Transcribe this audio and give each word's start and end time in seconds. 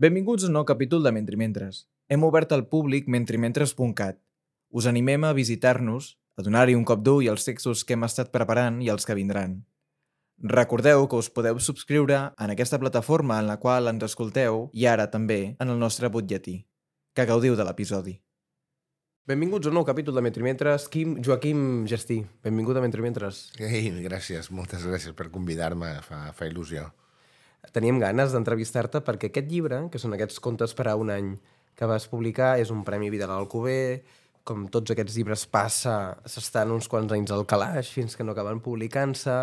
Benvinguts 0.00 0.46
a 0.46 0.48
un 0.48 0.54
nou 0.56 0.64
capítol 0.64 1.02
de 1.04 1.10
Mentrimentres. 1.12 1.82
Hem 2.08 2.22
obert 2.24 2.54
al 2.56 2.62
públic 2.72 3.04
mentrimentres.cat. 3.12 4.16
Us 4.72 4.86
animem 4.88 5.26
a 5.28 5.34
visitar-nos, 5.36 6.14
a 6.40 6.44
donar-hi 6.46 6.72
un 6.72 6.86
cop 6.88 7.02
d'ull 7.04 7.26
als 7.28 7.44
textos 7.44 7.82
que 7.84 7.98
hem 7.98 8.06
estat 8.06 8.30
preparant 8.32 8.78
i 8.80 8.88
els 8.88 9.04
que 9.04 9.16
vindran. 9.18 9.58
Recordeu 10.40 11.04
que 11.04 11.20
us 11.20 11.28
podeu 11.28 11.60
subscriure 11.60 12.20
en 12.32 12.52
aquesta 12.54 12.80
plataforma 12.80 13.36
en 13.42 13.50
la 13.50 13.58
qual 13.60 13.92
ens 13.92 14.06
escolteu 14.08 14.70
i 14.72 14.86
ara 14.88 15.10
també 15.12 15.38
en 15.60 15.68
el 15.68 15.76
nostre 15.76 16.08
butlletí. 16.08 16.62
Que 17.12 17.28
gaudiu 17.28 17.58
de 17.60 17.66
l'episodi. 17.68 18.16
Benvinguts 19.28 19.68
a 19.68 19.74
un 19.74 19.82
nou 19.82 19.84
capítol 19.84 20.16
de 20.16 20.24
Mentrimentres. 20.24 20.88
Quim, 20.88 21.18
Joaquim 21.20 21.84
Gestí, 21.84 22.22
benvingut 22.40 22.80
a 22.80 22.86
Mentrimentres. 22.88 23.50
Ei, 23.60 23.92
gràcies, 24.08 24.48
moltes 24.48 24.88
gràcies 24.88 25.12
per 25.12 25.28
convidar-me, 25.28 25.98
fa, 26.08 26.30
fa 26.32 26.48
il·lusió. 26.48 26.88
Teníem 27.74 28.00
ganes 28.00 28.32
d'entrevistar-te 28.34 29.02
perquè 29.04 29.30
aquest 29.30 29.50
llibre, 29.50 29.84
que 29.92 30.00
són 30.00 30.16
aquests 30.16 30.40
contes 30.42 30.72
per 30.74 30.88
a 30.90 30.96
un 30.98 31.12
any 31.12 31.34
que 31.76 31.88
vas 31.88 32.08
publicar, 32.10 32.56
és 32.60 32.72
un 32.72 32.82
Premi 32.84 33.10
Vidal 33.12 33.32
Alcover, 33.34 34.02
com 34.44 34.66
tots 34.72 34.92
aquests 34.92 35.16
llibres 35.16 35.44
passa, 35.46 36.16
s'estan 36.28 36.72
uns 36.74 36.88
quants 36.90 37.12
anys 37.14 37.32
al 37.34 37.44
calaix 37.48 37.92
fins 37.92 38.16
que 38.16 38.24
no 38.24 38.32
acaben 38.32 38.62
publicant-se, 38.64 39.36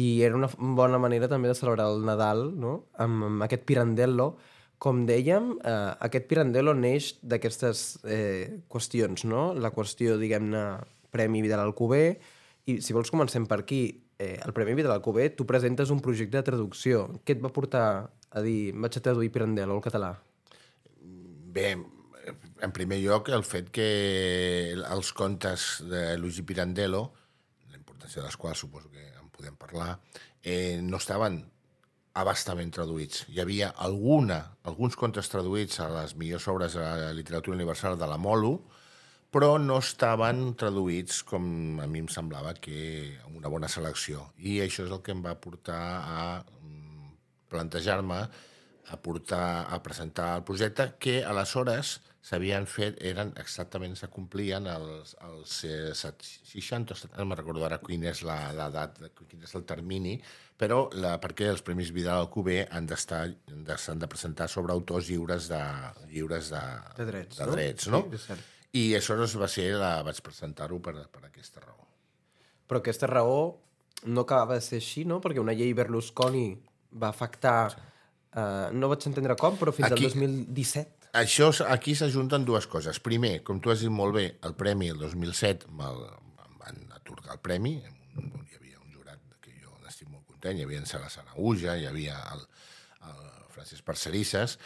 i 0.00 0.22
era 0.22 0.38
una 0.38 0.48
bona 0.56 1.00
manera 1.02 1.28
també 1.28 1.50
de 1.50 1.56
celebrar 1.58 1.88
el 1.90 2.04
Nadal, 2.06 2.46
no?, 2.58 2.74
amb, 2.98 3.26
amb 3.26 3.46
aquest 3.46 3.66
Pirandello. 3.68 4.32
Com 4.80 5.02
dèiem, 5.08 5.50
eh, 5.60 5.94
aquest 6.06 6.28
Pirandello 6.30 6.72
neix 6.72 7.12
d'aquestes 7.20 8.00
eh, 8.04 8.60
qüestions, 8.70 9.26
no? 9.28 9.50
La 9.52 9.72
qüestió, 9.74 10.16
diguem-ne, 10.20 10.62
Premi 11.10 11.42
Vidal 11.42 11.64
Alcover, 11.66 12.14
i 12.70 12.78
si 12.80 12.94
vols 12.96 13.10
comencem 13.12 13.48
per 13.50 13.60
aquí, 13.64 13.82
eh, 14.20 14.38
el 14.44 14.52
Premi 14.52 14.74
Vidal 14.74 14.92
Alcover, 14.92 15.30
tu 15.34 15.46
presentes 15.46 15.90
un 15.90 16.02
projecte 16.04 16.36
de 16.36 16.44
traducció. 16.44 17.06
Què 17.24 17.38
et 17.38 17.40
va 17.40 17.48
portar 17.56 17.84
a 18.30 18.42
dir, 18.44 18.74
vaig 18.76 18.98
a 18.98 19.02
traduir 19.06 19.32
Pirandello 19.32 19.78
al 19.78 19.84
català? 19.84 20.10
Bé, 21.00 21.70
en 22.60 22.74
primer 22.76 23.00
lloc, 23.00 23.30
el 23.32 23.46
fet 23.48 23.70
que 23.72 23.86
els 24.76 25.12
contes 25.16 25.70
de 25.88 26.02
Luigi 26.20 26.44
Pirandello, 26.44 27.06
la 27.72 27.80
importància 27.80 28.20
dels 28.20 28.36
quals 28.36 28.60
suposo 28.60 28.92
que 28.92 29.08
en 29.08 29.32
podem 29.32 29.56
parlar, 29.56 29.94
eh, 30.44 30.78
no 30.84 31.00
estaven 31.00 31.40
abastament 32.20 32.74
traduïts. 32.76 33.24
Hi 33.32 33.40
havia 33.40 33.72
alguna, 33.88 34.42
alguns 34.68 35.00
contes 35.00 35.32
traduïts 35.32 35.80
a 35.80 35.88
les 35.96 36.12
millors 36.20 36.48
obres 36.52 36.76
de 36.76 36.84
la 36.84 37.14
literatura 37.16 37.56
universal 37.56 37.96
de 37.96 38.10
la 38.10 38.20
Molo, 38.20 38.58
però 39.30 39.54
no 39.62 39.78
estaven 39.78 40.54
traduïts 40.58 41.22
com 41.26 41.80
a 41.82 41.86
mi 41.86 42.02
em 42.02 42.10
semblava 42.10 42.54
que 42.58 42.76
amb 43.24 43.38
una 43.38 43.52
bona 43.52 43.70
selecció. 43.70 44.26
I 44.38 44.58
això 44.64 44.86
és 44.86 44.90
el 44.90 45.02
que 45.06 45.14
em 45.14 45.22
va 45.22 45.36
portar 45.38 45.82
a 46.02 46.22
mm, 46.42 47.10
plantejar-me 47.52 48.24
a 48.90 48.96
portar 48.98 49.66
a 49.70 49.78
presentar 49.82 50.32
el 50.40 50.46
projecte 50.46 50.88
que 50.98 51.20
aleshores 51.22 52.00
s'havien 52.20 52.66
fet, 52.68 52.98
eren 53.06 53.30
exactament, 53.40 53.94
se 53.96 54.10
complien 54.12 54.66
els, 54.68 55.14
els 55.24 55.54
eh, 55.64 55.94
60, 55.94 56.98
no 57.14 57.24
me'n 57.24 57.38
recordo 57.38 57.64
ara 57.64 57.78
quin 57.80 58.04
és 58.10 58.20
l'edat, 58.26 58.98
quin 59.30 59.46
és 59.46 59.54
el 59.56 59.64
termini, 59.68 60.18
però 60.60 60.82
la, 61.00 61.14
perquè 61.22 61.48
els 61.48 61.64
Premis 61.64 61.94
Vidal 61.96 62.26
Alcover 62.26 62.66
han 62.68 62.90
d'estar 62.90 63.22
s'han 63.80 64.02
de 64.02 64.10
presentar 64.10 64.50
sobre 64.52 64.74
autors 64.76 65.08
lliures 65.08 65.48
de, 65.48 65.62
lliures 66.12 66.52
de, 66.52 66.64
De 66.98 67.08
drets, 67.08 67.40
de 67.40 67.46
no? 67.46 67.56
drets, 67.56 67.88
no? 67.94 68.02
Sí, 68.10 68.20
és 68.20 68.26
cert. 68.34 68.48
I 68.72 68.84
aleshores 68.94 69.34
va 69.40 69.48
ser, 69.50 69.72
la, 69.80 69.96
vaig 70.06 70.20
presentar-ho 70.22 70.78
per, 70.82 70.94
per 71.10 71.24
aquesta 71.26 71.60
raó. 71.64 71.86
Però 72.70 72.78
aquesta 72.78 73.08
raó 73.10 73.40
no 74.06 74.22
acabava 74.22 74.54
de 74.54 74.62
ser 74.64 74.78
així, 74.78 75.02
no? 75.04 75.18
Perquè 75.20 75.42
una 75.42 75.54
llei 75.56 75.72
Berlusconi 75.74 76.48
va 77.02 77.08
afectar... 77.10 77.70
Eh, 78.30 78.68
no 78.78 78.86
vaig 78.92 79.02
entendre 79.10 79.34
com, 79.36 79.56
però 79.58 79.72
fins 79.74 79.90
Aquí- 79.90 80.06
al 80.06 80.14
2017. 80.14 80.96
Això, 81.18 81.48
aquí 81.66 81.96
s'ajunten 81.98 82.44
dues 82.46 82.68
coses. 82.70 83.00
Primer, 83.02 83.40
com 83.42 83.58
tu 83.58 83.72
has 83.72 83.80
dit 83.82 83.90
molt 83.90 84.14
bé, 84.14 84.28
el 84.46 84.54
premi 84.54 84.92
el 84.92 85.00
2007 85.02 85.66
me'l 85.74 86.04
van 86.60 86.78
atorgar 86.94 87.34
el 87.34 87.40
premi. 87.42 87.72
Hi 87.82 88.54
havia 88.54 88.78
un 88.78 88.92
jurat 88.94 89.18
que 89.42 89.50
jo 89.58 89.74
n'estic 89.82 90.06
molt 90.06 90.22
content. 90.30 90.60
Hi 90.60 90.68
havia 90.68 90.78
en 90.78 90.86
Sala 90.86 91.10
Sanaúja, 91.10 91.74
hi 91.74 91.88
havia 91.90 92.20
el, 92.36 92.46
el 93.10 93.26
Francesc 93.50 93.82
Parcerisses. 93.82 94.60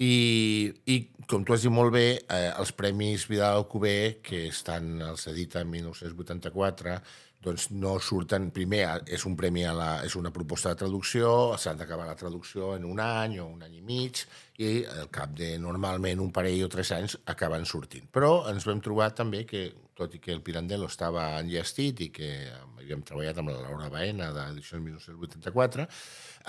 I, 0.00 0.72
I, 0.88 0.96
com 1.28 1.44
tu 1.44 1.52
has 1.52 1.66
dit 1.66 1.72
molt 1.72 1.92
bé, 1.92 2.06
eh, 2.24 2.48
els 2.56 2.72
premis 2.72 3.26
Vidal 3.28 3.58
Alcover, 3.58 4.22
que 4.24 4.46
estan, 4.48 4.94
els 5.04 5.26
edita 5.28 5.60
en 5.60 5.68
1984, 5.74 6.96
doncs 7.44 7.70
no 7.72 7.94
surten... 8.04 8.50
Primer, 8.54 8.84
és 9.08 9.24
un 9.28 9.36
premi 9.38 9.64
a 9.64 9.72
la, 9.76 9.90
és 10.04 10.16
una 10.18 10.32
proposta 10.34 10.72
de 10.74 10.80
traducció, 10.82 11.30
s'ha 11.60 11.72
d'acabar 11.78 12.06
la 12.08 12.16
traducció 12.20 12.74
en 12.76 12.84
un 12.84 13.00
any 13.00 13.38
o 13.40 13.46
un 13.48 13.62
any 13.64 13.78
i 13.78 13.84
mig, 13.84 14.24
i 14.60 14.82
al 14.84 15.08
cap 15.12 15.32
de, 15.38 15.54
normalment, 15.62 16.20
un 16.20 16.32
parell 16.36 16.66
o 16.66 16.72
tres 16.72 16.92
anys 16.96 17.16
acaben 17.32 17.64
sortint. 17.68 18.10
Però 18.12 18.42
ens 18.52 18.68
vam 18.68 18.82
trobar 18.84 19.10
també 19.16 19.46
que, 19.48 19.70
tot 19.96 20.14
i 20.16 20.20
que 20.20 20.32
el 20.36 20.42
Pirandello 20.44 20.88
estava 20.88 21.30
enllestit 21.40 22.04
i 22.04 22.10
que 22.12 22.30
havíem 22.76 23.02
treballat 23.08 23.40
amb 23.40 23.52
la 23.52 23.60
Laura 23.62 23.88
Baena 23.92 24.30
d'edició 24.36 24.80
1984, 24.84 25.88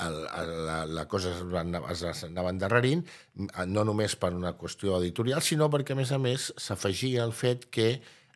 el, 0.04 0.22
el, 0.42 0.54
la, 0.68 0.78
la 0.88 1.08
cosa 1.12 1.32
es, 1.36 1.44
va, 1.48 1.64
anar- 1.64 1.84
es 1.92 2.24
anava 2.28 2.52
endarrerint, 2.52 3.04
no 3.68 3.84
només 3.88 4.16
per 4.20 4.32
una 4.36 4.56
qüestió 4.60 5.00
editorial, 5.00 5.44
sinó 5.44 5.72
perquè, 5.72 5.96
a 5.96 6.00
més 6.00 6.12
a 6.12 6.20
més, 6.20 6.52
s'afegia 6.60 7.24
el 7.28 7.36
fet 7.36 7.68
que 7.72 7.94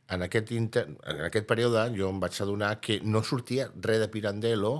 en 0.09 0.21
aquest, 0.25 0.51
inter... 0.51 0.85
en 1.05 1.23
aquest 1.29 1.47
període 1.49 1.87
jo 1.97 2.09
em 2.09 2.19
vaig 2.21 2.37
adonar 2.41 2.79
que 2.81 2.99
no 3.03 3.23
sortia 3.23 3.69
res 3.81 3.99
de 4.03 4.09
Pirandello, 4.13 4.75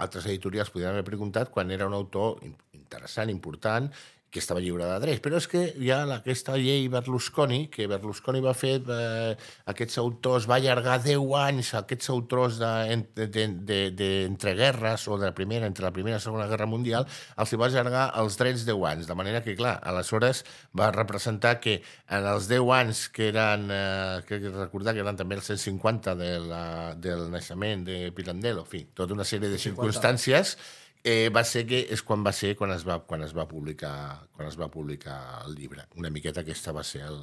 altres 0.00 0.26
editorials 0.26 0.70
podien 0.72 0.90
haver 0.90 1.04
preguntat, 1.04 1.50
quan 1.52 1.70
era 1.70 1.86
un 1.86 1.94
autor 1.94 2.38
in- 2.42 2.56
interessant, 2.72 3.30
important, 3.30 3.90
que 4.34 4.42
estava 4.42 4.58
lliure 4.60 4.88
de 4.88 4.96
drets. 4.98 5.22
Però 5.22 5.38
és 5.38 5.46
que 5.46 5.62
hi 5.78 5.92
ha 5.94 6.00
aquesta 6.16 6.56
llei 6.58 6.88
Berlusconi, 6.90 7.68
que 7.70 7.86
Berlusconi 7.90 8.40
va 8.42 8.54
fer 8.58 8.80
eh, 8.90 9.36
aquests 9.70 10.00
autors, 10.02 10.48
va 10.50 10.58
allargar 10.58 10.96
10 11.04 11.22
anys 11.38 11.70
aquests 11.78 12.10
autors 12.10 12.58
de, 12.58 12.98
de, 13.14 13.28
de, 13.30 13.46
de, 13.70 13.78
de, 13.94 14.10
o 14.34 15.18
de 15.20 15.28
la 15.28 15.34
primera, 15.38 15.70
entre 15.70 15.86
la 15.86 15.92
primera 15.94 16.16
i 16.16 16.18
la 16.18 16.24
segona 16.26 16.48
guerra 16.50 16.66
mundial, 16.66 17.06
els 17.38 17.54
hi 17.54 17.60
va 17.62 17.70
allargar 17.70 18.08
els 18.18 18.38
drets 18.40 18.66
10 18.66 18.84
anys. 18.90 19.06
De 19.06 19.18
manera 19.22 19.44
que, 19.46 19.54
clar, 19.54 19.76
aleshores 19.86 20.42
va 20.74 20.90
representar 20.90 21.60
que 21.62 21.78
en 22.10 22.26
els 22.34 22.50
10 22.50 22.74
anys 22.80 23.06
que 23.14 23.30
eren, 23.30 23.68
eh, 23.70 24.22
que 24.26 24.42
recordar 24.50 24.98
que 24.98 25.06
eren 25.06 25.20
també 25.20 25.38
els 25.38 25.46
150 25.52 26.18
de 26.18 26.32
la, 26.42 26.64
del 26.98 27.28
naixement 27.30 27.86
de 27.86 28.08
Pirandello, 28.16 28.66
en 28.66 28.72
fi, 28.74 28.86
tota 28.98 29.14
una 29.14 29.28
sèrie 29.28 29.52
de 29.52 29.62
circumstàncies 29.62 30.58
eh, 31.04 31.28
va 31.28 31.44
ser 31.44 31.66
que 31.68 31.84
és 31.94 32.02
quan 32.02 32.24
va 32.24 32.32
ser 32.32 32.54
quan 32.56 32.72
es 32.74 32.86
va, 32.88 32.98
quan 33.04 33.22
es 33.22 33.36
va 33.36 33.46
publicar 33.46 33.94
quan 34.32 34.48
es 34.48 34.56
va 34.58 34.70
publicar 34.72 35.18
el 35.44 35.54
llibre. 35.54 35.84
Una 36.00 36.10
miqueta 36.10 36.42
aquesta 36.42 36.72
va 36.72 36.82
ser 36.82 37.04
el, 37.06 37.20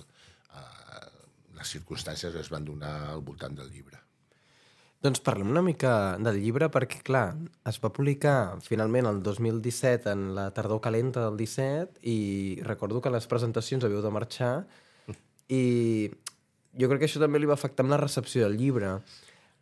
eh, 0.53 1.09
les 1.57 1.75
circumstàncies 1.75 2.31
que 2.31 2.45
es 2.45 2.53
van 2.53 2.65
donar 2.65 2.93
al 3.09 3.25
voltant 3.25 3.57
del 3.57 3.73
llibre. 3.73 3.97
Doncs 5.01 5.17
parlem 5.25 5.49
una 5.49 5.63
mica 5.65 6.15
del 6.21 6.37
llibre 6.43 6.67
perquè, 6.69 6.99
clar, 7.01 7.33
es 7.65 7.79
va 7.81 7.89
publicar 7.89 8.61
finalment 8.61 9.07
el 9.09 9.23
2017 9.25 10.11
en 10.13 10.27
la 10.37 10.51
tardor 10.53 10.77
calenta 10.79 11.23
del 11.25 11.39
17 11.41 12.05
i 12.05 12.61
recordo 12.61 13.01
que 13.01 13.09
les 13.09 13.25
presentacions 13.25 13.83
havíeu 13.83 14.03
de 14.05 14.11
marxar 14.13 14.51
i 15.49 15.63
jo 16.77 16.87
crec 16.91 17.01
que 17.01 17.09
això 17.09 17.19
també 17.23 17.41
li 17.41 17.49
va 17.49 17.57
afectar 17.57 17.81
amb 17.81 17.95
la 17.95 17.99
recepció 17.99 18.45
del 18.45 18.59
llibre. 18.61 18.99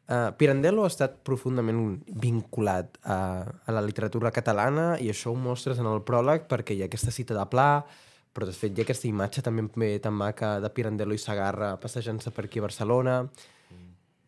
Uh, 0.09 0.31
Pirandello 0.33 0.87
ha 0.87 0.89
estat 0.89 1.19
profundament 1.21 1.99
vinculat 2.09 2.95
a, 3.03 3.45
a 3.45 3.73
la 3.75 3.83
literatura 3.85 4.31
catalana 4.33 4.95
i 4.97 5.11
això 5.11 5.29
ho 5.29 5.37
mostres 5.37 5.77
en 5.77 5.85
el 5.85 6.01
pròleg 6.01 6.47
perquè 6.49 6.73
hi 6.73 6.81
ha 6.81 6.87
aquesta 6.89 7.13
cita 7.13 7.35
de 7.37 7.43
Pla, 7.51 7.83
però 8.33 8.47
de 8.49 8.55
fet 8.57 8.73
hi 8.73 8.81
ha 8.81 8.87
aquesta 8.87 9.05
imatge 9.05 9.43
també 9.45 9.67
bé 9.75 9.91
tan 10.01 10.15
maca 10.17 10.55
de 10.63 10.71
Pirandello 10.73 11.13
i 11.13 11.21
Sagarra 11.21 11.75
passejant-se 11.77 12.33
per 12.33 12.47
aquí 12.47 12.57
a 12.57 12.65
Barcelona. 12.65 13.19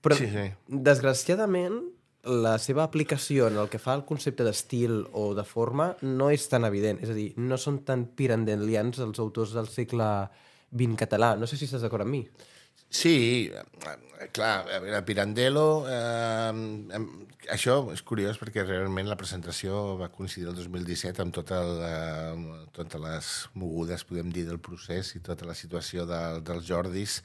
Però, 0.01 0.17
Sí, 0.17 0.29
sí. 0.29 0.45
desgraciadament, 0.67 1.81
la 2.29 2.59
seva 2.61 2.83
aplicació 2.83 3.47
en 3.49 3.57
el 3.57 3.69
que 3.69 3.79
fa 3.81 3.95
al 3.95 4.05
concepte 4.05 4.45
d'estil 4.45 5.07
o 5.17 5.31
de 5.33 5.43
forma 5.45 5.95
no 6.05 6.29
és 6.29 6.45
tan 6.49 6.65
evident. 6.65 7.01
És 7.01 7.09
a 7.09 7.17
dir, 7.17 7.31
no 7.37 7.57
són 7.57 7.81
tan 7.85 8.05
pirandellians 8.05 9.01
els 9.01 9.17
autors 9.21 9.53
del 9.57 9.69
segle 9.69 10.29
XX 10.69 10.97
català. 11.01 11.33
No 11.37 11.49
sé 11.49 11.57
si 11.57 11.65
estàs 11.65 11.81
d'acord 11.81 12.05
amb 12.05 12.13
mi. 12.13 12.21
Sí, 12.91 13.49
eh, 13.55 14.27
clar, 14.35 14.67
a 14.67 14.79
veure, 14.83 14.99
Pirandello, 15.07 15.85
eh, 15.87 16.99
això 17.55 17.75
és 17.93 18.03
curiós 18.03 18.35
perquè 18.41 18.65
realment 18.65 19.07
la 19.07 19.15
presentació 19.15 19.95
va 20.01 20.09
coincidir 20.11 20.49
el 20.51 20.57
2017 20.57 21.23
amb 21.23 21.33
tota 21.37 21.61
la, 21.63 21.93
totes 22.75 23.01
les 23.01 23.31
mogudes, 23.55 24.03
podem 24.09 24.29
dir, 24.35 24.43
del 24.49 24.59
procés 24.59 25.15
i 25.15 25.23
tota 25.23 25.47
la 25.47 25.55
situació 25.55 26.03
de, 26.09 26.19
dels 26.43 26.67
Jordis 26.67 27.21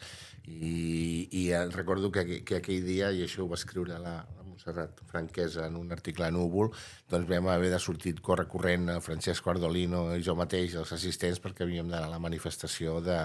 i, 0.47 1.27
i 1.33 1.49
eh, 1.51 1.67
recordo 1.75 2.13
que, 2.15 2.45
que 2.47 2.61
aquell 2.63 2.87
dia, 2.87 3.11
i 3.11 3.27
això 3.27 3.43
ho 3.43 3.51
va 3.51 3.59
escriure 3.59 3.99
la, 3.99 4.21
la 4.23 4.46
Montserrat 4.57 5.01
Franquesa 5.05 5.67
en 5.67 5.77
un 5.77 5.93
article 5.93 6.25
a 6.25 6.31
Núvol, 6.33 6.71
doncs 7.11 7.29
vam 7.29 7.49
haver 7.53 7.69
de 7.75 7.81
sortir 7.83 8.15
córrer 8.25 8.47
corrent 8.49 8.89
a 8.89 9.01
Francesc 9.05 9.47
Ardolino 9.53 10.07
i 10.17 10.25
jo 10.25 10.35
mateix, 10.39 10.79
els 10.81 10.93
assistents, 10.97 11.43
perquè 11.45 11.67
havíem 11.67 11.91
d'anar 11.93 12.09
a 12.09 12.15
la 12.15 12.23
manifestació 12.23 13.03
de, 13.05 13.19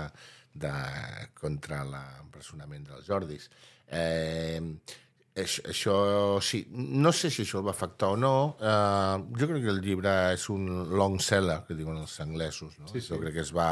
de, 0.53 0.73
contra 1.39 1.85
l'empresonament 1.87 2.83
dels 2.89 3.07
Jordis. 3.07 3.47
Eh, 3.87 4.59
això, 5.39 5.63
això 5.71 5.95
sí, 6.43 6.65
no 6.75 7.15
sé 7.15 7.31
si 7.31 7.45
això 7.45 7.61
el 7.61 7.69
va 7.69 7.75
afectar 7.77 8.11
o 8.11 8.19
no. 8.19 8.35
Uh, 8.59 9.23
jo 9.39 9.47
crec 9.47 9.63
que 9.63 9.71
el 9.71 9.81
llibre 9.85 10.17
és 10.35 10.49
un 10.51 10.67
long 10.91 11.15
seller, 11.23 11.61
que 11.67 11.79
diuen 11.79 12.03
els 12.03 12.19
anglesos. 12.19 12.75
No? 12.79 12.91
Sí, 12.91 12.99
sí. 12.99 13.13
Jo 13.13 13.21
crec 13.23 13.39
que 13.39 13.45
es 13.47 13.55
va, 13.55 13.71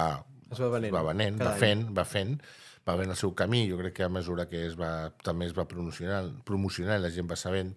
Es 0.49 0.63
va 0.63 0.71
venent 0.79 0.95
va, 0.95 1.03
venent, 1.11 1.43
va 1.43 1.51
any. 1.51 1.59
fent, 1.59 1.87
va 1.93 2.07
fent, 2.07 2.37
va 2.87 2.97
fent 2.99 3.13
el 3.13 3.19
seu 3.19 3.33
camí. 3.37 3.65
Jo 3.69 3.79
crec 3.81 3.99
que 3.99 4.07
a 4.07 4.11
mesura 4.13 4.47
que 4.49 4.65
es 4.67 4.77
va, 4.79 5.09
també 5.25 5.49
es 5.49 5.55
va 5.57 5.67
promocionant, 5.69 6.31
promocionant 6.47 6.99
i 6.99 7.05
la 7.05 7.13
gent 7.13 7.29
va 7.29 7.37
sabent, 7.39 7.73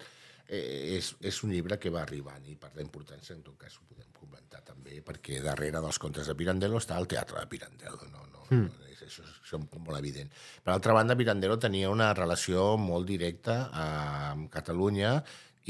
eh, 0.49 0.97
és, 0.99 1.13
és 1.21 1.43
un 1.47 1.53
llibre 1.55 1.79
que 1.83 1.93
va 1.95 2.03
arribant 2.07 2.47
i 2.49 2.57
per 2.57 2.73
la 2.77 2.85
importància, 2.85 3.37
en 3.37 3.45
tot 3.47 3.59
cas, 3.61 3.79
ho 3.79 3.87
podem 3.89 4.11
comentar 4.19 4.63
també, 4.67 5.01
perquè 5.05 5.43
darrere 5.45 5.83
dels 5.85 6.01
contes 6.03 6.31
de 6.31 6.37
Pirandello 6.39 6.81
està 6.81 6.99
el 7.01 7.11
teatre 7.11 7.41
de 7.41 7.51
Pirandello, 7.53 8.11
no, 8.13 8.27
no, 8.33 8.49
mm. 8.51 8.67
no 8.67 8.91
és, 8.91 9.05
això, 9.07 9.25
és, 9.27 9.39
això 9.45 9.61
és 9.61 9.79
molt 9.79 9.99
evident. 9.99 10.33
Per 10.65 10.75
altra 10.75 10.97
banda, 10.97 11.19
Pirandello 11.19 11.59
tenia 11.63 11.93
una 11.93 12.13
relació 12.19 12.75
molt 12.81 13.09
directa 13.09 13.65
amb 13.85 14.51
Catalunya 14.53 15.17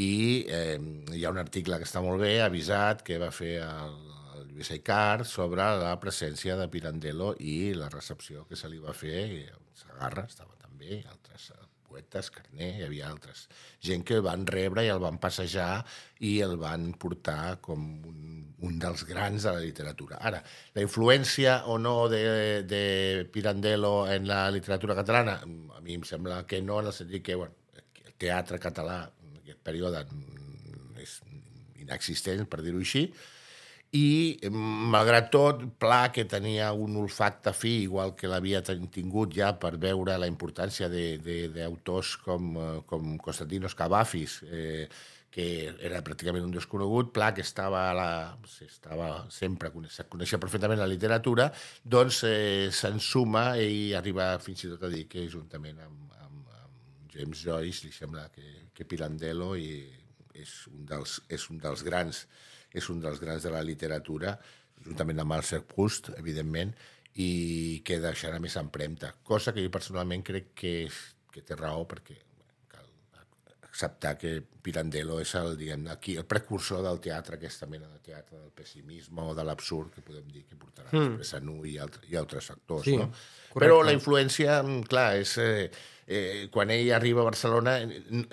i 0.00 0.12
eh, 0.48 0.78
hi 1.12 1.24
ha 1.24 1.32
un 1.34 1.40
article 1.42 1.76
que 1.78 1.88
està 1.88 2.00
molt 2.00 2.22
bé, 2.22 2.38
avisat, 2.40 3.02
que 3.04 3.18
va 3.20 3.28
fer 3.34 3.58
el, 3.66 3.96
el 4.36 4.48
Lluís 4.48 4.70
Aicart 4.74 5.28
sobre 5.28 5.66
la 5.82 5.96
presència 6.00 6.56
de 6.60 6.68
Pirandello 6.72 7.32
i 7.40 7.74
la 7.78 7.90
recepció 7.92 8.46
que 8.48 8.58
se 8.58 8.70
li 8.72 8.80
va 8.82 8.94
fer. 8.96 9.50
Sagarra 9.78 10.26
estava 10.28 10.56
també, 10.60 11.00
i 11.00 11.04
altres 11.08 11.50
poetes, 11.92 12.30
Carner, 12.32 12.70
hi 12.78 12.84
havia 12.86 13.08
altres. 13.10 13.46
Gent 13.84 14.04
que 14.08 14.20
van 14.24 14.46
rebre 14.48 14.84
i 14.86 14.90
el 14.92 15.00
van 15.02 15.18
passejar 15.22 15.84
i 16.24 16.38
el 16.44 16.56
van 16.60 16.92
portar 17.00 17.58
com 17.64 17.84
un, 18.08 18.20
un 18.64 18.78
dels 18.82 19.04
grans 19.08 19.44
de 19.44 19.52
la 19.52 19.62
literatura. 19.62 20.20
Ara, 20.30 20.42
la 20.76 20.84
influència 20.84 21.58
o 21.72 21.78
no 21.82 22.08
de, 22.12 22.22
de 22.68 22.84
Pirandello 23.32 24.06
en 24.12 24.28
la 24.30 24.46
literatura 24.54 24.96
catalana, 24.98 25.40
a 25.42 25.82
mi 25.84 25.98
em 25.98 26.06
sembla 26.08 26.42
que 26.48 26.62
no, 26.64 26.80
en 26.80 26.90
el 26.92 26.96
sentit 26.96 27.26
que 27.26 27.36
bueno, 27.36 27.54
el 27.76 28.16
teatre 28.20 28.60
català 28.62 29.02
en 29.26 29.42
aquest 29.42 29.60
període 29.66 30.06
és 31.02 31.18
inexistent, 31.82 32.46
per 32.48 32.62
dir-ho 32.62 32.80
així, 32.80 33.08
i 33.92 34.38
malgrat 34.48 35.26
tot, 35.32 35.64
Pla, 35.80 36.06
que 36.16 36.24
tenia 36.24 36.70
un 36.72 36.96
olfacte 36.96 37.52
fi, 37.52 37.82
igual 37.84 38.14
que 38.16 38.28
l'havia 38.30 38.62
tingut 38.64 39.34
ja 39.36 39.50
per 39.60 39.74
veure 39.76 40.14
la 40.16 40.28
importància 40.30 40.88
d'autors 40.88 42.14
com, 42.24 42.54
eh, 42.56 42.68
com 42.88 43.18
Constantinos 43.20 43.76
Cavafis, 43.76 44.38
eh, 44.48 44.88
que 45.32 45.44
era 45.80 46.00
pràcticament 46.04 46.44
un 46.44 46.54
desconegut, 46.54 47.12
Pla, 47.12 47.34
que 47.36 47.44
estava, 47.44 47.82
a 47.90 47.96
la, 47.96 48.08
estava 48.64 49.26
sempre, 49.28 49.70
coneixia, 49.74 50.06
coneixia 50.08 50.40
perfectament 50.40 50.80
la 50.80 50.88
literatura, 50.88 51.50
doncs 51.84 52.22
eh, 52.28 52.70
s'ensuma 52.72 53.58
i 53.60 53.92
arriba 53.96 54.30
fins 54.40 54.64
i 54.64 54.72
tot 54.72 54.86
a 54.88 54.92
dir 54.92 55.04
que 55.08 55.26
juntament 55.28 55.84
amb, 55.84 56.16
amb, 56.24 56.56
amb 56.64 57.12
James 57.12 57.44
Joyce 57.44 57.84
li 57.84 57.92
sembla 57.92 58.24
que, 58.32 58.70
que 58.72 58.88
Pirandello 58.88 59.52
i 59.56 59.84
és 60.32 60.56
un 60.72 60.88
dels, 60.88 61.18
és 61.28 61.44
un 61.52 61.60
dels 61.60 61.84
grans 61.84 62.24
és 62.72 62.88
un 62.92 63.00
dels 63.02 63.20
grans 63.20 63.44
de 63.44 63.52
la 63.52 63.62
literatura, 63.66 64.36
juntament 64.82 65.22
amb 65.22 65.34
Marcel 65.34 65.64
Proust, 65.68 66.10
evidentment, 66.18 66.74
i 67.20 67.82
que 67.84 68.00
deixarà 68.00 68.40
més 68.40 68.56
empremta. 68.56 69.12
Cosa 69.24 69.52
que 69.52 69.64
jo 69.64 69.72
personalment 69.72 70.24
crec 70.24 70.52
que, 70.56 70.74
és, 70.86 71.00
que 71.32 71.44
té 71.44 71.58
raó, 71.58 71.84
perquè 71.88 72.16
cal 72.72 72.88
acceptar 73.68 74.16
que 74.20 74.38
Pirandello 74.62 75.18
és 75.20 75.34
el, 75.36 75.56
diguem 75.58 75.88
aquí, 75.92 76.16
el 76.16 76.26
precursor 76.28 76.82
del 76.86 77.00
teatre, 77.04 77.36
aquesta 77.36 77.68
mena 77.68 77.90
de 77.90 78.00
teatre 78.04 78.38
del 78.38 78.52
pessimisme 78.56 79.28
o 79.28 79.36
de 79.36 79.44
l'absurd, 79.44 79.92
que 79.94 80.04
podem 80.06 80.28
dir 80.32 80.46
que 80.48 80.56
portarà 80.56 80.88
mm. 80.88 81.16
després 81.16 81.34
a 81.36 81.42
Nu 81.44 81.58
i, 81.68 81.76
altre, 81.82 82.04
i 82.08 82.18
altres 82.20 82.50
actors. 82.54 82.88
Sí, 82.88 82.96
no? 82.96 83.10
correcte. 83.12 83.64
Però 83.66 83.82
la 83.84 83.96
influència, 83.96 84.60
mm, 84.64 84.84
clar, 84.92 85.08
és... 85.20 85.38
Eh, 85.42 85.90
eh, 86.12 86.48
quan 86.52 86.70
ell 86.74 86.90
arriba 86.92 87.22
a 87.22 87.28
Barcelona 87.28 87.78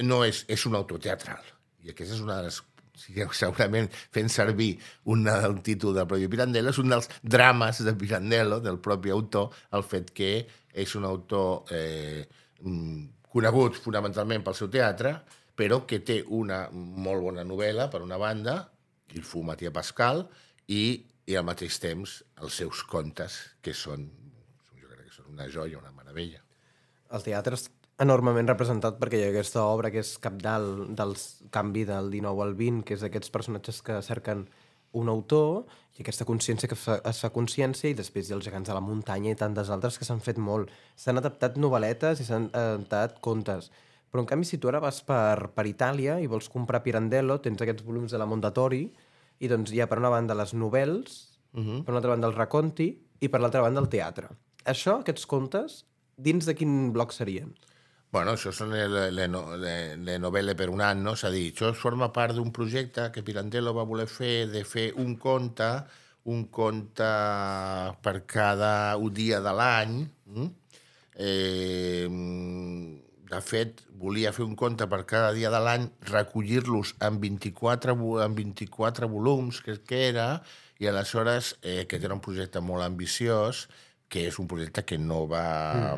no 0.01 0.23
és, 0.25 0.43
és 0.49 0.65
un 0.65 0.75
autor 0.79 1.01
teatral. 1.03 1.43
I 1.85 1.93
aquesta 1.93 2.17
és 2.17 2.23
una 2.23 2.39
de 2.39 2.49
les 2.49 2.57
segurament 2.99 3.89
fent 4.13 4.31
servir 4.31 4.73
un, 5.11 5.27
el 5.31 5.59
títol 5.65 5.95
del 5.97 6.07
propi 6.09 6.29
Pirandello, 6.31 6.73
és 6.73 6.81
un 6.81 6.91
dels 6.93 7.09
drames 7.23 7.83
de 7.85 7.95
Pirandello, 7.97 8.59
del 8.63 8.79
propi 8.83 9.13
autor, 9.15 9.55
el 9.75 9.85
fet 9.87 10.11
que 10.15 10.33
és 10.73 10.95
un 10.95 11.07
autor 11.09 11.71
eh, 11.75 12.25
mm, 12.61 13.05
conegut 13.33 13.77
fonamentalment 13.79 14.45
pel 14.45 14.57
seu 14.57 14.69
teatre, 14.73 15.15
però 15.59 15.83
que 15.87 15.99
té 16.05 16.21
una 16.35 16.67
molt 16.71 17.25
bona 17.25 17.43
novel·la, 17.43 17.89
per 17.91 18.03
una 18.05 18.19
banda, 18.21 18.61
Il 19.17 19.23
fu 19.25 19.41
Matia 19.41 19.71
Pascal, 19.73 20.21
i, 20.69 21.01
i 21.25 21.35
al 21.35 21.45
mateix 21.47 21.79
temps 21.81 22.19
els 22.43 22.59
seus 22.61 22.83
contes, 22.85 23.39
que 23.65 23.73
són, 23.73 24.05
jo 24.77 24.85
crec 24.85 25.07
que 25.07 25.15
són 25.15 25.33
una 25.33 25.49
joia, 25.49 25.81
una 25.81 25.93
meravella. 25.95 26.43
El 27.09 27.25
teatre 27.25 27.57
enormement 27.99 28.47
representat 28.47 28.97
perquè 28.99 29.19
hi 29.19 29.27
ha 29.27 29.31
aquesta 29.33 29.65
obra 29.67 29.91
que 29.91 30.01
és 30.03 30.15
capdalt 30.23 30.93
del 30.97 31.15
canvi 31.51 31.83
del 31.89 32.09
19 32.13 32.45
al 32.45 32.55
20, 32.55 32.85
que 32.87 32.95
és 32.95 33.03
aquests 33.03 33.31
personatges 33.33 33.81
que 33.83 33.99
cerquen 34.05 34.47
un 34.99 35.09
autor 35.11 35.65
i 35.97 36.01
aquesta 36.01 36.25
consciència 36.25 36.69
que 36.71 36.77
fa, 36.79 36.97
es 37.05 37.19
fa 37.21 37.29
consciència 37.35 37.91
i 37.91 37.97
després 37.97 38.29
hi 38.29 38.33
ha 38.33 38.37
els 38.39 38.47
gegants 38.47 38.71
de 38.71 38.77
la 38.77 38.83
muntanya 38.83 39.33
i 39.33 39.37
tantes 39.37 39.69
altres 39.69 39.99
que 39.99 40.07
s'han 40.07 40.23
fet 40.23 40.39
molt. 40.41 40.71
S'han 40.95 41.19
adaptat 41.21 41.59
novel·letes 41.59 42.23
i 42.23 42.25
s'han 42.25 42.49
adaptat 42.53 43.19
contes. 43.25 43.69
Però, 44.09 44.23
en 44.23 44.29
canvi, 44.29 44.47
si 44.47 44.57
tu 44.57 44.71
ara 44.71 44.81
vas 44.81 45.03
per, 45.05 45.51
per 45.53 45.67
Itàlia 45.69 46.17
i 46.23 46.29
vols 46.31 46.49
comprar 46.49 46.81
Pirandello, 46.85 47.37
tens 47.43 47.61
aquests 47.61 47.85
volums 47.85 48.15
de 48.15 48.17
la 48.17 48.25
Mondadori 48.25 48.87
i 49.39 49.51
doncs 49.51 49.75
hi 49.75 49.83
ha, 49.83 49.87
per 49.91 49.99
una 50.01 50.09
banda, 50.09 50.37
les 50.37 50.55
novel·les, 50.55 51.19
uh 51.53 51.61
-huh. 51.61 51.83
per 51.83 51.93
una 51.93 51.99
altra 52.01 52.15
banda, 52.15 52.27
el 52.27 52.35
racconti 52.35 52.89
i, 53.19 53.29
per 53.29 53.41
l'altra 53.41 53.61
banda, 53.61 53.81
el 53.81 53.89
teatre. 53.89 54.29
Això, 54.65 54.99
aquests 54.99 55.25
contes, 55.27 55.85
dins 56.17 56.45
de 56.45 56.55
quin 56.55 56.91
bloc 56.91 57.13
serien? 57.13 57.53
Bueno, 58.11 58.33
això 58.33 58.49
són 58.55 58.71
le, 58.73 58.87
le, 59.13 59.27
no- 59.29 59.55
le, 59.61 59.95
le 60.01 60.15
novel·le 60.17 60.55
per 60.57 60.69
un 60.73 60.81
any, 60.81 61.03
no? 61.05 61.13
És 61.13 61.23
a 61.27 61.29
dir, 61.33 61.51
això 61.53 61.69
forma 61.77 62.07
part 62.15 62.33
d'un 62.37 62.49
projecte 62.55 63.09
que 63.13 63.21
Pirandello 63.25 63.73
va 63.77 63.85
voler 63.85 64.07
fer, 64.09 64.47
de 64.49 64.63
fer 64.65 64.87
un 64.97 65.15
conte, 65.21 65.67
un 66.29 66.47
conte 66.53 67.09
per 68.01 68.15
cada 68.29 68.71
un 68.97 69.13
dia 69.13 69.39
de 69.45 69.53
l'any. 69.53 69.99
Mm? 70.25 70.49
Eh, 71.21 72.07
de 73.29 73.41
fet, 73.45 73.83
volia 74.01 74.31
fer 74.33 74.45
un 74.47 74.55
conte 74.57 74.87
per 74.89 75.03
cada 75.05 75.29
dia 75.35 75.51
de 75.53 75.59
l'any, 75.61 75.85
recollir-los 76.09 76.95
en 77.05 77.19
24, 77.21 77.93
vo- 77.99 78.23
en 78.23 78.33
24 78.33 79.09
volums, 79.11 79.61
crec 79.61 79.83
que 79.85 79.99
era, 80.07 80.41
i 80.81 80.87
aleshores, 80.89 81.57
eh, 81.61 81.85
que 81.85 81.99
era 82.01 82.15
un 82.15 82.23
projecte 82.25 82.61
molt 82.63 82.81
ambiciós, 82.87 83.67
que 84.09 84.25
és 84.31 84.39
un 84.41 84.47
projecte 84.49 84.81
que 84.87 84.97
no, 84.97 85.27
va, 85.29 85.45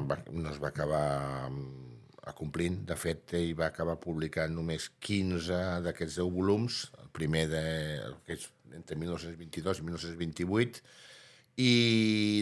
mm. 0.02 0.10
va, 0.12 0.18
no 0.36 0.52
es 0.52 0.60
va 0.60 0.74
acabar 0.74 1.48
mm, 1.50 1.91
acomplint. 2.30 2.82
De 2.88 2.98
fet, 3.00 3.34
ell 3.38 3.54
va 3.58 3.70
acabar 3.72 3.98
publicant 4.02 4.54
només 4.54 4.90
15 5.04 5.62
d'aquests 5.86 6.20
10 6.22 6.34
volums, 6.36 6.84
el 7.02 7.10
primer 7.16 7.48
de, 7.52 7.64
entre 8.78 8.98
1922 9.00 9.82
i 9.82 9.88
1928, 9.88 10.84
i 11.62 11.72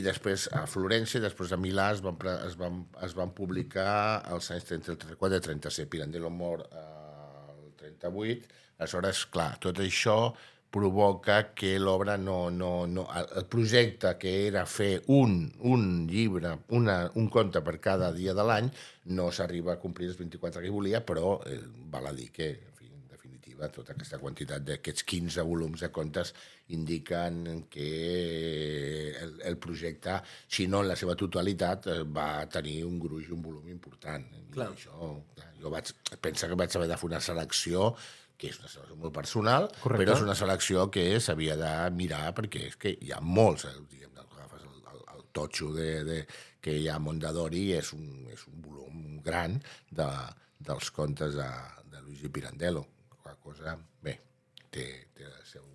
després 0.06 0.46
a 0.54 0.66
Florència, 0.70 1.22
després 1.24 1.52
a 1.52 1.58
Milà 1.60 1.90
es 1.96 2.04
van, 2.06 2.20
es 2.46 2.56
van, 2.60 2.84
es 3.06 3.16
van 3.18 3.34
publicar 3.36 4.22
els 4.32 4.52
anys 4.54 4.70
30, 4.70 5.00
34 5.02 5.40
i 5.40 5.46
37. 5.48 5.90
Pirandello 5.90 6.30
mor 6.30 6.64
el 6.70 7.74
38. 7.82 8.54
Aleshores, 8.80 9.26
clar, 9.34 9.56
tot 9.64 9.82
això 9.84 10.20
provoca 10.70 11.54
que 11.58 11.78
l'obra 11.80 12.18
no, 12.18 12.50
no, 12.52 12.86
no... 12.88 13.08
El 13.36 13.46
projecte 13.50 14.14
que 14.22 14.34
era 14.48 14.66
fer 14.70 15.02
un, 15.08 15.42
un 15.66 16.08
llibre, 16.10 16.56
una, 16.78 17.00
un 17.18 17.30
conte 17.34 17.62
per 17.66 17.80
cada 17.82 18.12
dia 18.14 18.36
de 18.38 18.46
l'any, 18.46 18.70
no 19.18 19.30
s'arriba 19.34 19.76
a 19.76 19.82
complir 19.82 20.12
els 20.12 20.20
24 20.20 20.62
que 20.62 20.74
volia, 20.74 21.02
però 21.06 21.40
eh, 21.50 21.60
val 21.90 22.12
a 22.12 22.14
dir 22.14 22.30
que, 22.36 22.52
en 22.54 22.78
fi, 22.78 22.92
en 22.94 23.08
definitiva, 23.10 23.72
tota 23.74 23.96
aquesta 23.96 24.22
quantitat 24.22 24.68
d'aquests 24.68 25.08
15 25.10 25.48
volums 25.50 25.82
de 25.86 25.90
contes 25.96 26.36
indiquen 26.78 27.66
que 27.74 27.90
el, 29.18 29.36
el 29.50 29.58
projecte, 29.58 30.20
si 30.46 30.70
no 30.70 30.84
en 30.84 30.92
la 30.92 31.00
seva 31.00 31.18
totalitat, 31.18 31.90
eh, 31.90 32.00
va 32.06 32.46
tenir 32.52 32.84
un 32.86 33.02
gruix, 33.02 33.34
un 33.34 33.42
volum 33.42 33.74
important. 33.74 34.30
Clar. 34.54 34.70
I 34.70 34.78
això, 34.78 35.12
clar, 35.34 35.52
jo 35.64 35.74
vaig 35.74 35.94
pensar 36.22 36.54
que 36.54 36.62
vaig 36.62 36.78
haver 36.78 36.94
de 36.94 37.02
fer 37.02 37.10
una 37.10 37.26
selecció 37.26 37.96
que 38.40 38.50
és 38.54 38.60
una 38.62 38.72
selecció 38.72 38.96
molt 38.96 39.16
personal, 39.16 39.68
Correcte. 39.82 40.04
però 40.06 40.16
és 40.16 40.24
una 40.24 40.36
selecció 40.40 40.86
que 40.94 41.06
s'havia 41.20 41.58
de 41.60 41.74
mirar 41.96 42.30
perquè 42.38 42.70
és 42.70 42.78
que 42.80 42.94
hi 42.96 43.12
ha 43.12 43.20
molts, 43.20 43.66
eh, 43.68 43.76
diguem, 43.92 44.14
agafes 44.24 44.64
el, 44.64 44.78
el, 44.94 45.02
el 45.16 45.26
totxo 45.36 45.74
de, 45.76 45.90
de, 46.08 46.20
que 46.64 46.78
hi 46.80 46.88
ha 46.88 46.96
a 46.96 47.04
Mondadori 47.04 47.70
és 47.76 47.92
un, 47.98 48.06
és 48.32 48.46
un 48.48 48.62
volum 48.64 49.20
gran 49.26 49.58
de, 49.92 50.08
dels 50.60 50.92
contes 50.96 51.36
de, 51.36 51.50
de 51.92 52.04
Luigi 52.06 52.32
Pirandello. 52.32 52.86
La 53.26 53.36
cosa, 53.36 53.76
bé, 54.04 54.16
té, 54.72 54.88
té 55.16 55.28
el 55.28 55.44
seu... 55.44 55.66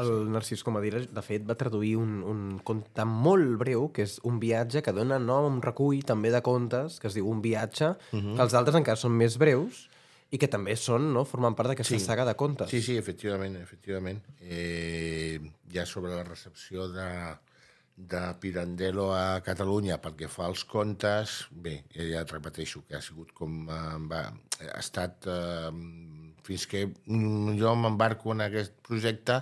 El 0.00 0.30
Narcís 0.32 0.62
Comadira, 0.64 1.00
de 1.02 1.22
fet, 1.24 1.42
va 1.44 1.56
traduir 1.58 1.96
un, 1.98 2.20
un 2.24 2.42
conte 2.64 3.04
molt 3.04 3.56
breu, 3.60 3.88
que 3.92 4.04
és 4.06 4.14
un 4.28 4.38
viatge 4.40 4.84
que 4.86 4.94
dona 4.96 5.18
nom 5.20 5.48
a 5.48 5.50
un 5.50 5.58
recull 5.64 6.04
també 6.06 6.30
de 6.32 6.40
contes, 6.46 7.00
que 7.02 7.10
es 7.10 7.16
diu 7.18 7.28
Un 7.28 7.42
viatge, 7.44 7.90
uh 7.90 8.20
-huh. 8.20 8.36
que 8.36 8.42
els 8.46 8.54
altres 8.54 8.78
encara 8.78 8.96
són 8.96 9.12
més 9.18 9.36
breus 9.36 9.88
i 10.30 10.38
que 10.38 10.48
també 10.48 10.76
són, 10.78 11.08
no?, 11.14 11.24
formen 11.26 11.56
part 11.58 11.72
d'aquesta 11.72 11.98
Sí. 11.98 12.04
saga 12.04 12.24
de 12.24 12.36
contes. 12.38 12.70
Sí, 12.70 12.80
sí, 12.82 12.96
efectivament, 12.96 13.56
efectivament. 13.58 14.20
Eh, 14.40 15.40
ja 15.72 15.86
sobre 15.86 16.14
la 16.14 16.22
recepció 16.24 16.88
de, 16.88 17.08
de 17.96 18.20
Pirandello 18.40 19.08
a 19.14 19.40
Catalunya 19.42 19.98
pel 20.00 20.14
que 20.16 20.28
fa 20.30 20.46
als 20.46 20.62
contes, 20.64 21.48
bé, 21.50 21.84
ja 21.94 22.22
et 22.22 22.30
repeteixo 22.32 22.84
que 22.86 22.96
ha 22.96 23.02
sigut 23.02 23.32
com... 23.32 23.64
Eh, 23.68 23.98
va, 24.10 24.22
ha 24.70 24.78
estat... 24.78 25.26
Eh, 25.26 25.70
fins 26.40 26.64
que 26.66 26.86
jo 27.60 27.74
m'embarco 27.76 28.32
en 28.32 28.40
aquest 28.46 28.72
projecte, 28.86 29.36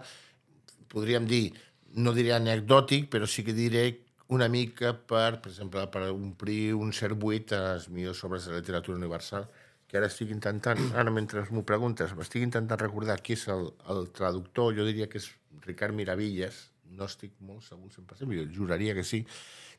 podríem 0.91 1.29
dir, 1.31 1.53
no 1.95 2.13
diré 2.13 2.33
anecdòtic, 2.35 3.07
però 3.09 3.25
sí 3.31 3.45
que 3.47 3.55
diré 3.57 3.85
una 4.35 4.49
mica 4.53 4.91
per, 4.93 5.39
per 5.41 5.53
exemple, 5.53 5.87
per 5.89 6.09
omplir 6.11 6.75
un 6.77 6.91
cert 6.93 7.17
buit 7.17 7.55
a 7.57 7.61
les 7.77 7.87
millors 7.89 8.21
obres 8.27 8.49
de 8.51 8.59
literatura 8.59 8.99
universal, 8.99 9.47
que 9.89 9.97
ara 9.97 10.09
estic 10.13 10.33
intentant, 10.35 10.81
ara 11.01 11.13
mentre 11.13 11.47
m'ho 11.51 11.65
preguntes, 11.69 12.13
m'estic 12.17 12.45
intentant 12.45 12.81
recordar 12.81 13.19
qui 13.25 13.37
és 13.39 13.47
el, 13.53 13.71
el 13.93 14.11
traductor, 14.17 14.75
jo 14.77 14.85
diria 14.85 15.09
que 15.09 15.21
és 15.23 15.31
Ricard 15.65 15.97
Miravilles, 15.97 16.67
no 16.93 17.09
estic 17.09 17.35
molt 17.45 17.65
segur 17.65 17.89
100%, 17.95 18.37
jo 18.37 18.45
juraria 18.53 18.95
que 18.97 19.05
sí, 19.05 19.23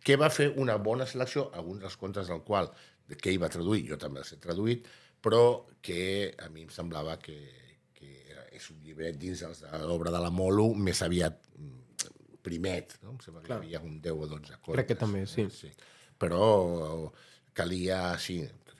que 0.03 0.17
va 0.17 0.31
fer 0.33 0.49
una 0.57 0.77
bona 0.81 1.05
selecció, 1.09 1.49
alguns 1.53 1.83
dels 1.85 1.97
contes 2.01 2.29
del 2.31 2.41
qual 2.47 2.71
que 3.09 3.31
ell 3.31 3.41
va 3.41 3.51
traduir, 3.53 3.85
jo 3.89 3.97
també 4.01 4.23
els 4.23 4.33
he 4.33 4.39
traduït, 4.41 4.87
però 5.21 5.65
que 5.81 6.33
a 6.41 6.49
mi 6.53 6.65
em 6.65 6.73
semblava 6.73 7.17
que, 7.21 7.37
que 7.97 8.09
és 8.55 8.69
un 8.73 8.81
llibret 8.85 9.17
dins 9.19 9.41
de 9.43 9.81
l'obra 9.85 10.13
de 10.13 10.21
la 10.21 10.31
Molo 10.33 10.69
més 10.77 11.01
aviat 11.05 11.41
mm, 11.57 12.11
primet, 12.45 12.97
no? 13.03 13.15
Em 13.17 13.23
sembla 13.23 13.43
que 13.43 13.51
Clar. 13.51 13.61
hi 13.63 13.75
havia 13.75 13.83
un 13.85 13.99
10 14.01 14.13
o 14.15 14.29
12 14.29 14.59
contes. 14.61 14.77
Crec 14.77 14.91
que 14.93 14.99
també, 14.99 15.25
sí. 15.29 15.49
sí. 15.53 15.73
Però 16.19 16.41
calia, 17.57 18.17
sí, 18.21 18.39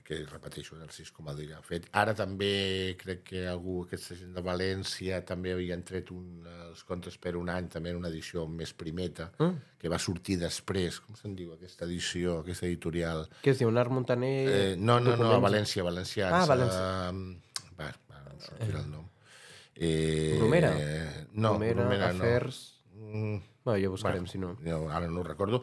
que 0.10 0.24
repeteixo, 0.26 0.74
el 0.82 0.90
6 0.90 1.12
com 1.14 1.28
a 1.30 1.36
dir 1.38 1.52
fet. 1.62 1.86
Ara 2.02 2.16
també 2.18 2.96
crec 2.98 3.20
que 3.28 3.44
algú, 3.48 3.84
aquesta 3.86 4.16
gent 4.18 4.32
de 4.34 4.42
València, 4.42 5.20
també 5.26 5.52
havien 5.54 5.84
tret 5.86 6.10
un, 6.16 6.48
els 6.70 6.82
contes 6.88 7.20
per 7.22 7.36
un 7.38 7.52
any, 7.54 7.68
també 7.70 7.94
en 7.94 8.00
una 8.00 8.10
edició 8.10 8.48
més 8.50 8.74
primeta, 8.74 9.28
mm. 9.38 9.76
que 9.78 9.92
va 9.94 10.00
sortir 10.02 10.40
després, 10.42 10.98
com 11.06 11.20
se'n 11.20 11.36
diu 11.38 11.54
aquesta 11.54 11.86
edició, 11.86 12.40
aquesta 12.42 12.66
editorial? 12.66 13.28
Què 13.44 13.54
es 13.54 13.62
diu? 13.62 13.70
Nar 13.70 13.86
Montaner... 13.94 14.34
Eh, 14.56 14.74
no, 14.82 14.98
no, 15.04 15.14
no, 15.20 15.30
a? 15.36 15.44
València, 15.44 15.86
Valencians. 15.86 16.34
Ah, 16.40 16.50
València. 16.50 16.82
Eh, 17.12 17.70
va, 17.78 17.92
va, 18.10 18.24
no 18.32 18.42
sortirà 18.48 18.82
el 18.82 18.90
nom. 18.96 19.06
Eh, 19.76 20.40
Bromera? 20.40 20.74
No, 21.36 21.54
Bromera, 21.54 21.84
Bromera 21.84 22.12
no. 22.18 22.26
Afers... 22.26 22.66
Mm, 22.98 23.38
Bueno, 23.70 23.84
ja 23.84 23.90
buscarem, 23.90 24.26
si 24.26 24.40
no. 24.40 24.56
no, 24.66 24.90
ara 24.90 25.08
no 25.08 25.20
ho 25.20 25.24
recordo, 25.24 25.62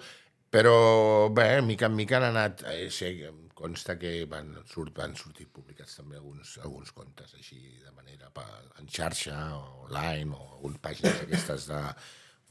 però 0.53 1.29
bé, 1.35 1.61
mica 1.63 1.89
en 1.91 1.97
mica 1.97 2.19
han 2.21 2.29
anat, 2.29 2.63
eh, 2.71 2.87
sí, 2.93 3.09
consta 3.57 3.97
que 3.99 4.13
van, 4.31 4.53
surt, 4.69 4.93
van 4.99 5.15
sortir 5.17 5.47
publicats 5.49 5.97
també 5.99 6.19
alguns, 6.21 6.59
alguns 6.63 6.93
contes 6.93 7.33
així 7.39 7.61
de 7.83 7.93
manera 7.97 8.29
pa, 8.35 8.45
en 8.81 8.89
xarxa 8.93 9.37
o 9.57 9.87
online 9.87 10.35
o 10.37 10.43
algunes 10.59 10.81
pàgines 10.85 11.23
aquestes 11.25 11.69
de, 11.71 11.79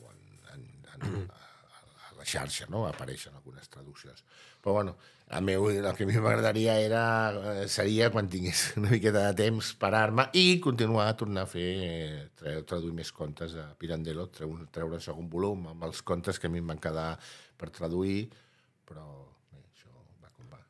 en, 0.09 0.24
en, 0.55 0.63
en, 0.95 1.27
a, 1.29 1.83
a 2.09 2.15
la 2.17 2.25
xarxa, 2.25 2.65
no? 2.74 2.85
apareixen 2.89 3.35
algunes 3.38 3.69
traduccions. 3.69 4.24
Però 4.63 4.74
bueno, 4.79 4.95
a 5.29 5.41
meu, 5.45 5.67
el 5.69 5.85
que 5.97 6.05
a 6.05 6.09
mi 6.09 6.17
m'agradaria 6.21 6.79
era, 6.81 7.03
eh, 7.53 7.67
seria 7.69 8.09
quan 8.13 8.29
tingués 8.29 8.63
una 8.81 8.89
miqueta 8.95 9.27
de 9.27 9.35
temps 9.43 9.71
parar-me 9.81 10.25
i 10.41 10.59
continuar 10.63 11.05
a 11.12 11.15
tornar 11.21 11.43
a 11.45 11.51
fer, 11.51 11.67
eh, 11.85 12.24
tra- 12.39 12.55
traduir 12.65 12.93
més 12.97 13.12
contes 13.13 13.53
a 13.62 13.67
Pirandello, 13.77 14.25
treure, 14.33 14.65
treure 14.74 15.00
segon 15.05 15.29
volum 15.29 15.67
amb 15.75 15.85
els 15.89 16.01
contes 16.01 16.41
que 16.41 16.50
a 16.50 16.53
mi 16.53 16.63
em 16.65 16.74
van 16.74 16.81
quedar 16.81 17.12
per 17.62 17.69
traduir, 17.77 18.24
però 18.89 19.05
bé, 19.53 19.62
això 19.69 19.93
va 20.24 20.29
com 20.38 20.50
va. 20.53 20.62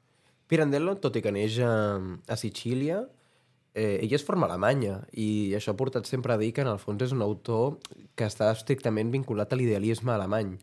Pirandello, 0.48 0.96
tot 1.02 1.16
i 1.18 1.24
que 1.26 1.34
neix 1.34 1.58
a, 1.66 1.74
a 2.30 2.38
Sicília, 2.38 3.02
eh, 3.76 4.00
ell 4.06 4.14
es 4.16 4.24
forma 4.26 4.48
a 4.48 4.54
Alemanya 4.54 5.00
i 5.12 5.54
això 5.58 5.74
ha 5.74 5.80
portat 5.80 6.08
sempre 6.10 6.34
a 6.34 6.40
dir 6.42 6.52
que 6.56 6.64
en 6.64 6.72
el 6.72 6.80
fons 6.82 7.02
és 7.04 7.16
un 7.16 7.24
autor 7.26 7.80
que 8.16 8.30
està 8.30 8.52
estrictament 8.54 9.12
vinculat 9.14 9.52
a 9.52 9.60
l'idealisme 9.60 10.14
alemany. 10.14 10.56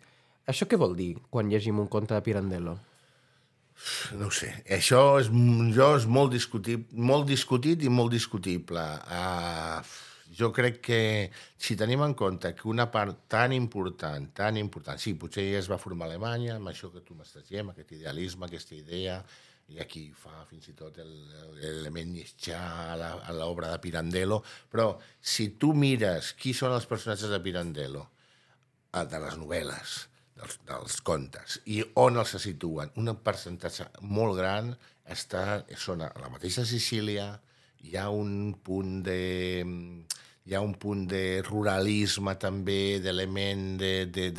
Això 0.49 0.67
què 0.67 0.79
vol 0.81 0.97
dir 0.99 1.13
quan 1.31 1.51
llegim 1.53 1.79
un 1.83 1.91
conte 1.91 2.15
de 2.15 2.25
Pirandello? 2.25 2.79
No 4.19 4.29
ho 4.29 4.33
sé, 4.35 4.53
això 4.71 5.03
és, 5.19 5.29
jo 5.75 5.91
és 5.97 6.07
molt, 6.07 6.33
discutit, 6.35 6.89
molt 6.93 7.29
discutit 7.29 7.83
i 7.83 7.91
molt 7.91 8.13
discutible. 8.15 8.83
Uh, 9.11 9.81
jo 10.39 10.51
crec 10.55 10.81
que 10.85 11.01
si 11.59 11.77
tenim 11.77 12.05
en 12.05 12.15
compte 12.15 12.53
que 12.57 12.69
una 12.71 12.89
part 12.93 13.25
tan 13.33 13.53
important, 13.57 14.29
tan 14.37 14.59
important, 14.61 15.01
sí, 15.01 15.15
potser 15.19 15.45
ella 15.49 15.63
es 15.63 15.71
va 15.73 15.81
formar 15.83 16.07
a 16.07 16.13
Alemanya, 16.13 16.57
amb 16.57 16.71
això 16.73 16.93
que 16.93 17.03
tu 17.05 17.17
m'estàs 17.19 17.49
dient, 17.49 17.73
aquest 17.73 17.97
idealisme, 17.99 18.47
aquesta 18.47 18.77
idea, 18.79 19.19
i 19.73 19.81
aquí 19.81 20.05
fa 20.13 20.45
fins 20.49 20.69
i 20.69 20.75
tot 20.77 20.99
el- 21.03 21.59
l'element 21.59 22.13
Nietzsche 22.13 22.55
a 22.55 23.33
l'obra 23.33 23.71
de 23.73 23.79
Pirandello, 23.81 24.43
però 24.71 24.99
si 25.21 25.51
tu 25.57 25.73
mires 25.75 26.33
qui 26.35 26.53
són 26.55 26.75
els 26.77 26.87
personatges 26.87 27.31
de 27.33 27.41
Pirandello, 27.41 28.09
eh, 28.93 29.05
de 29.07 29.21
les 29.25 29.37
novel·les, 29.41 29.95
dels, 30.37 30.59
dels 30.69 31.01
contes, 31.01 31.61
i 31.67 31.83
on 31.95 32.19
els 32.21 32.35
se 32.35 32.43
situen. 32.43 32.93
Un 32.97 33.15
percentatge 33.25 33.89
molt 34.03 34.37
gran 34.39 34.75
està, 35.09 35.65
són 35.77 36.03
a 36.03 36.13
la 36.21 36.31
mateixa 36.33 36.65
Sicília, 36.69 37.41
hi 37.83 37.97
ha 37.97 38.09
un 38.11 38.55
punt 38.63 39.03
de 39.03 39.21
hi 40.45 40.55
ha 40.55 40.61
un 40.61 40.75
punt 40.75 41.07
de 41.07 41.41
ruralisme 41.47 42.35
també, 42.35 42.99
d'element 43.03 43.77
de, 43.79 44.07
de, 44.11 44.31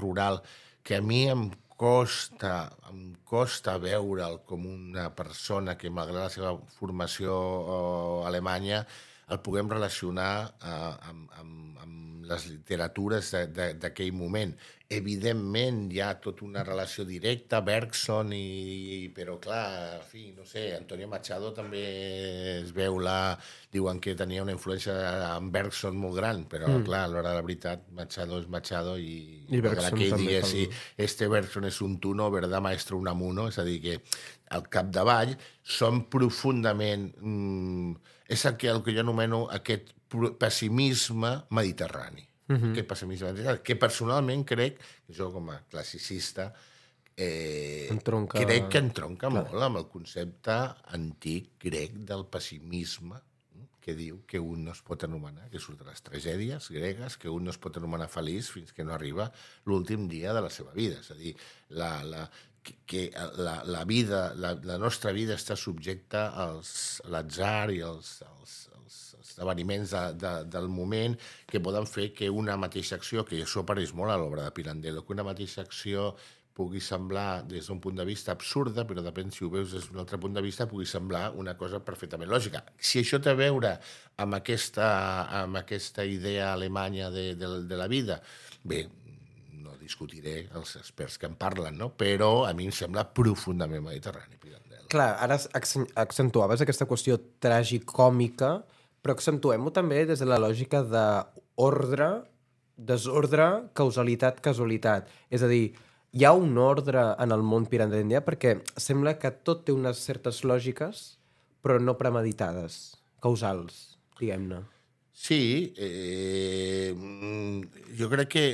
rural, 0.00 0.40
que 0.82 0.96
a 0.96 1.02
mi 1.04 1.28
em 1.28 1.50
costa, 1.80 2.54
em 2.90 3.14
costa 3.24 3.78
veure'l 3.80 4.36
com 4.48 4.66
una 4.68 5.06
persona 5.16 5.78
que, 5.80 5.88
malgrat 5.88 6.26
la 6.26 6.32
seva 6.34 6.50
formació 6.76 7.36
eh, 7.36 8.26
alemanya, 8.28 8.82
el 9.30 9.40
puguem 9.44 9.70
relacionar 9.70 10.32
eh, 10.58 11.10
amb, 11.10 11.30
amb, 11.38 11.80
amb 11.84 12.26
les 12.30 12.46
literatures 12.50 13.32
d'aquell 13.54 14.12
moment. 14.14 14.52
Evidentment, 14.90 15.84
hi 15.94 16.00
ha 16.02 16.08
tota 16.22 16.42
una 16.46 16.64
relació 16.66 17.04
directa, 17.06 17.60
Bergson, 17.66 18.32
i, 18.34 18.40
i, 18.96 18.98
però 19.14 19.36
clar, 19.42 19.62
en 20.00 20.04
fi, 20.06 20.24
no 20.34 20.46
sé, 20.46 20.64
Antonio 20.74 21.06
Machado 21.10 21.52
també 21.54 21.82
es 22.56 22.74
veu 22.74 22.98
la... 23.02 23.36
Diuen 23.70 24.00
que 24.02 24.16
tenia 24.18 24.42
una 24.42 24.54
influència 24.56 24.96
en 25.36 25.52
Bergson 25.54 25.94
molt 25.94 26.18
gran, 26.18 26.42
però 26.50 26.66
mm. 26.72 26.86
clar, 26.88 27.04
a 27.06 27.12
l'hora 27.12 27.30
de 27.30 27.38
la 27.38 27.46
veritat, 27.46 27.86
Machado 27.94 28.40
és 28.42 28.50
Machado 28.50 28.96
i... 28.98 29.46
I 29.46 29.62
Bergson 29.62 29.94
que 29.94 30.10
també 30.10 30.26
digués, 30.26 30.50
sí, 30.50 30.66
este 30.98 31.30
Bergson 31.30 31.70
és 31.70 31.78
un 31.86 32.00
tuno, 32.02 32.30
verdad 32.34 32.62
maestro 32.62 32.98
Unamuno, 32.98 33.46
és 33.50 33.62
a 33.62 33.66
dir, 33.66 33.78
que 33.86 34.00
al 34.58 34.66
capdavall 34.70 35.36
són 35.78 36.06
profundament... 36.10 37.12
Mm, 37.22 38.16
és 38.30 38.44
el 38.46 38.56
que, 38.56 38.68
el 38.70 38.82
que 38.86 38.94
jo 38.94 39.02
anomeno 39.02 39.44
aquest 39.50 39.90
pessimisme 40.38 41.32
mediterrani. 41.50 42.26
Uh 42.48 42.56
-huh. 42.56 42.70
Aquest 42.72 42.88
pessimisme 42.88 43.32
mediterrani, 43.32 43.62
que 43.62 43.76
personalment 43.76 44.44
crec, 44.46 44.80
jo 45.08 45.32
com 45.32 45.50
a 45.50 45.60
classicista, 45.68 46.52
eh, 47.16 47.88
Entronca- 47.90 48.40
crec 48.44 48.68
que 48.68 48.78
entronca 48.78 49.28
Clar. 49.28 49.44
molt 49.50 49.62
amb 49.62 49.76
el 49.76 49.88
concepte 49.88 50.54
antic 50.86 51.50
grec 51.60 51.92
del 51.92 52.24
pessimisme 52.26 53.20
que 53.80 53.94
diu 53.94 54.20
que 54.26 54.38
un 54.38 54.64
no 54.64 54.72
es 54.72 54.82
pot 54.82 55.02
anomenar, 55.04 55.48
que 55.50 55.58
surt 55.58 55.78
de 55.80 55.86
les 55.88 56.02
tragèdies 56.02 56.68
gregues, 56.70 57.16
que 57.16 57.30
un 57.32 57.44
no 57.44 57.50
es 57.50 57.58
pot 57.58 57.76
anomenar 57.76 58.08
feliç 58.08 58.50
fins 58.52 58.72
que 58.72 58.84
no 58.84 58.92
arriba 58.92 59.32
l'últim 59.64 60.06
dia 60.08 60.34
de 60.34 60.40
la 60.40 60.50
seva 60.50 60.72
vida. 60.72 61.00
És 61.00 61.10
a 61.10 61.14
dir, 61.14 61.34
la, 61.70 62.04
la, 62.04 62.30
que, 62.62 62.76
que 62.86 63.02
la, 63.38 63.60
la 63.64 63.84
vida, 63.84 64.32
la, 64.36 64.54
la 64.64 64.78
nostra 64.78 65.12
vida 65.16 65.36
està 65.38 65.56
subjecta 65.56 66.28
als, 66.44 66.72
a 67.04 67.14
l'atzar 67.14 67.70
i 67.74 67.80
als, 67.86 68.18
als, 68.26 68.56
als 68.76 68.98
esdeveniments 69.20 69.94
de, 69.94 70.02
de, 70.20 70.34
del 70.56 70.68
moment 70.72 71.16
que 71.48 71.62
poden 71.64 71.88
fer 71.88 72.10
que 72.16 72.30
una 72.30 72.58
mateixa 72.60 72.98
acció, 73.00 73.24
que 73.24 73.40
això 73.44 73.64
apareix 73.64 73.94
molt 73.96 74.12
a 74.12 74.18
l'obra 74.20 74.48
de 74.48 74.54
Pirandello, 74.56 75.06
que 75.06 75.16
una 75.16 75.26
mateixa 75.26 75.64
acció 75.64 76.12
pugui 76.60 76.80
semblar 76.82 77.44
des 77.48 77.68
d'un 77.70 77.80
punt 77.80 77.96
de 77.96 78.04
vista 78.04 78.34
absurda, 78.34 78.84
però 78.84 79.00
depèn 79.04 79.30
si 79.32 79.46
ho 79.46 79.50
veus 79.52 79.72
des 79.72 79.86
d'un 79.88 80.02
altre 80.02 80.18
punt 80.20 80.34
de 80.36 80.42
vista, 80.44 80.66
pugui 80.68 80.84
semblar 80.88 81.30
una 81.40 81.54
cosa 81.56 81.80
perfectament 81.80 82.28
lògica. 82.28 82.64
Si 82.76 83.00
això 83.00 83.20
té 83.22 83.32
a 83.32 83.38
veure 83.38 83.76
amb 84.20 84.36
aquesta, 84.36 84.90
amb 85.40 85.60
aquesta 85.62 86.04
idea 86.04 86.52
alemanya 86.52 87.08
de, 87.14 87.30
de, 87.38 87.52
de 87.70 87.78
la 87.80 87.88
vida, 87.88 88.20
bé, 88.64 88.82
discutiré 89.90 90.46
els 90.54 90.76
experts 90.78 91.18
que 91.18 91.26
en 91.28 91.34
parlen, 91.38 91.76
no? 91.78 91.90
però 91.98 92.46
a 92.46 92.54
mi 92.54 92.68
em 92.70 92.74
sembla 92.74 93.04
profundament 93.16 93.82
mediterrani, 93.84 94.38
Pirandello. 94.40 94.86
Clar, 94.90 95.12
ara 95.22 95.36
accen- 95.58 95.88
accentuaves 95.98 96.62
aquesta 96.62 96.86
qüestió 96.86 97.18
tragicòmica, 97.42 98.60
però 99.02 99.16
accentuem-ho 99.16 99.72
també 99.74 100.04
des 100.06 100.22
de 100.22 100.28
la 100.28 100.38
lògica 100.42 100.82
d'ordre, 100.86 102.10
desordre, 102.76 103.46
causalitat, 103.76 104.40
casualitat. 104.44 105.08
És 105.30 105.42
a 105.42 105.48
dir, 105.50 105.72
hi 106.12 106.24
ha 106.26 106.32
un 106.34 106.56
ordre 106.58 107.02
en 107.22 107.32
el 107.34 107.42
món 107.46 107.66
pirandellià 107.70 108.22
perquè 108.26 108.58
sembla 108.80 109.16
que 109.20 109.30
tot 109.46 109.64
té 109.66 109.74
unes 109.74 110.00
certes 110.00 110.42
lògiques, 110.44 111.04
però 111.62 111.78
no 111.80 111.96
premeditades, 112.00 112.96
causals, 113.22 113.98
diguem-ne. 114.18 114.62
Sí, 115.20 115.74
eh, 115.76 116.94
mm, 116.96 117.94
jo 117.98 118.08
crec 118.08 118.30
que 118.32 118.44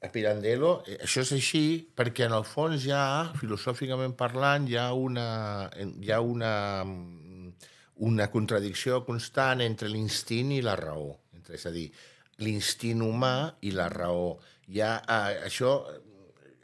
a 0.00 0.08
Pirandello 0.08 0.80
eh, 0.86 0.98
això 1.04 1.24
és 1.24 1.32
així 1.36 1.64
perquè 1.96 2.26
en 2.26 2.36
el 2.36 2.46
fons 2.48 2.86
ha, 2.94 3.30
filosòficament 3.40 4.16
parlant, 4.18 4.68
hi 4.68 4.78
ha 4.80 4.90
una, 4.96 5.26
hi 5.76 6.12
ha 6.12 6.20
una, 6.24 6.52
mm, 6.84 7.50
una 8.08 8.30
contradicció 8.32 9.02
constant 9.04 9.60
entre 9.64 9.90
l'instint 9.92 10.54
i 10.56 10.62
la 10.64 10.76
raó. 10.80 11.12
Entre, 11.36 11.58
és 11.58 11.66
a 11.68 11.74
dir, 11.74 11.88
l'instint 12.40 13.02
humà 13.04 13.34
i 13.68 13.74
la 13.76 13.90
raó. 13.92 14.38
Ha, 14.70 14.94
eh, 14.96 15.40
això 15.50 15.74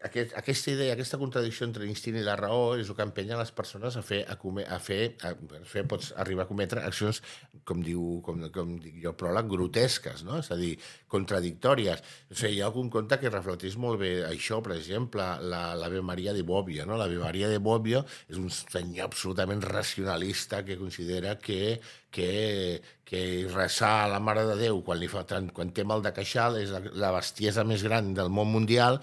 aquest, 0.07 0.33
aquesta 0.39 0.73
idea, 0.73 0.95
aquesta 0.95 1.19
contradicció 1.21 1.67
entre 1.67 1.85
l'instint 1.85 2.17
i 2.19 2.25
la 2.25 2.37
raó 2.39 2.77
és 2.81 2.89
el 2.91 2.97
que 2.99 3.05
empenya 3.07 3.39
les 3.41 3.53
persones 3.57 3.97
a 3.99 4.03
fer, 4.07 4.23
a, 4.31 4.37
come, 4.41 4.65
a 4.65 4.79
fer, 4.83 5.01
a, 5.27 5.33
a 5.33 5.63
fer, 5.69 5.85
pots 5.91 6.13
arribar 6.23 6.47
a 6.47 6.51
cometre 6.51 6.85
accions, 6.87 7.21
com 7.69 7.83
diu, 7.85 8.21
com, 8.27 8.47
com 8.55 8.77
dic 8.83 9.01
jo, 9.03 9.13
pròleg, 9.19 9.51
grotesques, 9.51 10.25
no? 10.27 10.39
És 10.43 10.51
a 10.55 10.59
dir, 10.61 10.73
contradictòries. 11.13 12.03
O 12.31 12.39
sigui, 12.39 12.57
hi 12.57 12.63
ha 12.65 12.71
algun 12.71 12.91
conte 12.95 13.21
que 13.21 13.33
reflecteix 13.33 13.77
molt 13.83 14.01
bé 14.03 14.13
això, 14.29 14.63
per 14.65 14.77
exemple, 14.79 15.29
la, 15.53 15.63
l'Ave 15.79 16.03
Maria 16.07 16.35
de 16.37 16.47
Bobbio, 16.47 16.89
no? 16.89 16.99
L'Ave 17.01 17.21
Maria 17.23 17.53
de 17.53 17.61
Bobbio 17.63 18.07
és 18.31 18.41
un 18.41 18.51
senyor 18.51 19.11
absolutament 19.11 19.63
racionalista 19.67 20.65
que 20.65 20.81
considera 20.81 21.37
que 21.43 21.79
que, 22.17 22.83
que 23.05 23.47
resar 23.53 24.05
a 24.05 24.09
la 24.09 24.21
Mare 24.25 24.47
de 24.49 24.57
Déu 24.57 24.81
quan, 24.87 24.97
li 24.97 25.09
fa 25.13 25.27
quan 25.53 25.73
té 25.77 25.85
mal 25.85 26.01
de 26.01 26.15
queixal 26.17 26.57
és 26.63 26.73
la, 26.73 26.81
la 26.97 27.13
bestiesa 27.19 27.65
més 27.69 27.85
gran 27.85 28.15
del 28.17 28.33
món 28.33 28.49
mundial, 28.49 29.03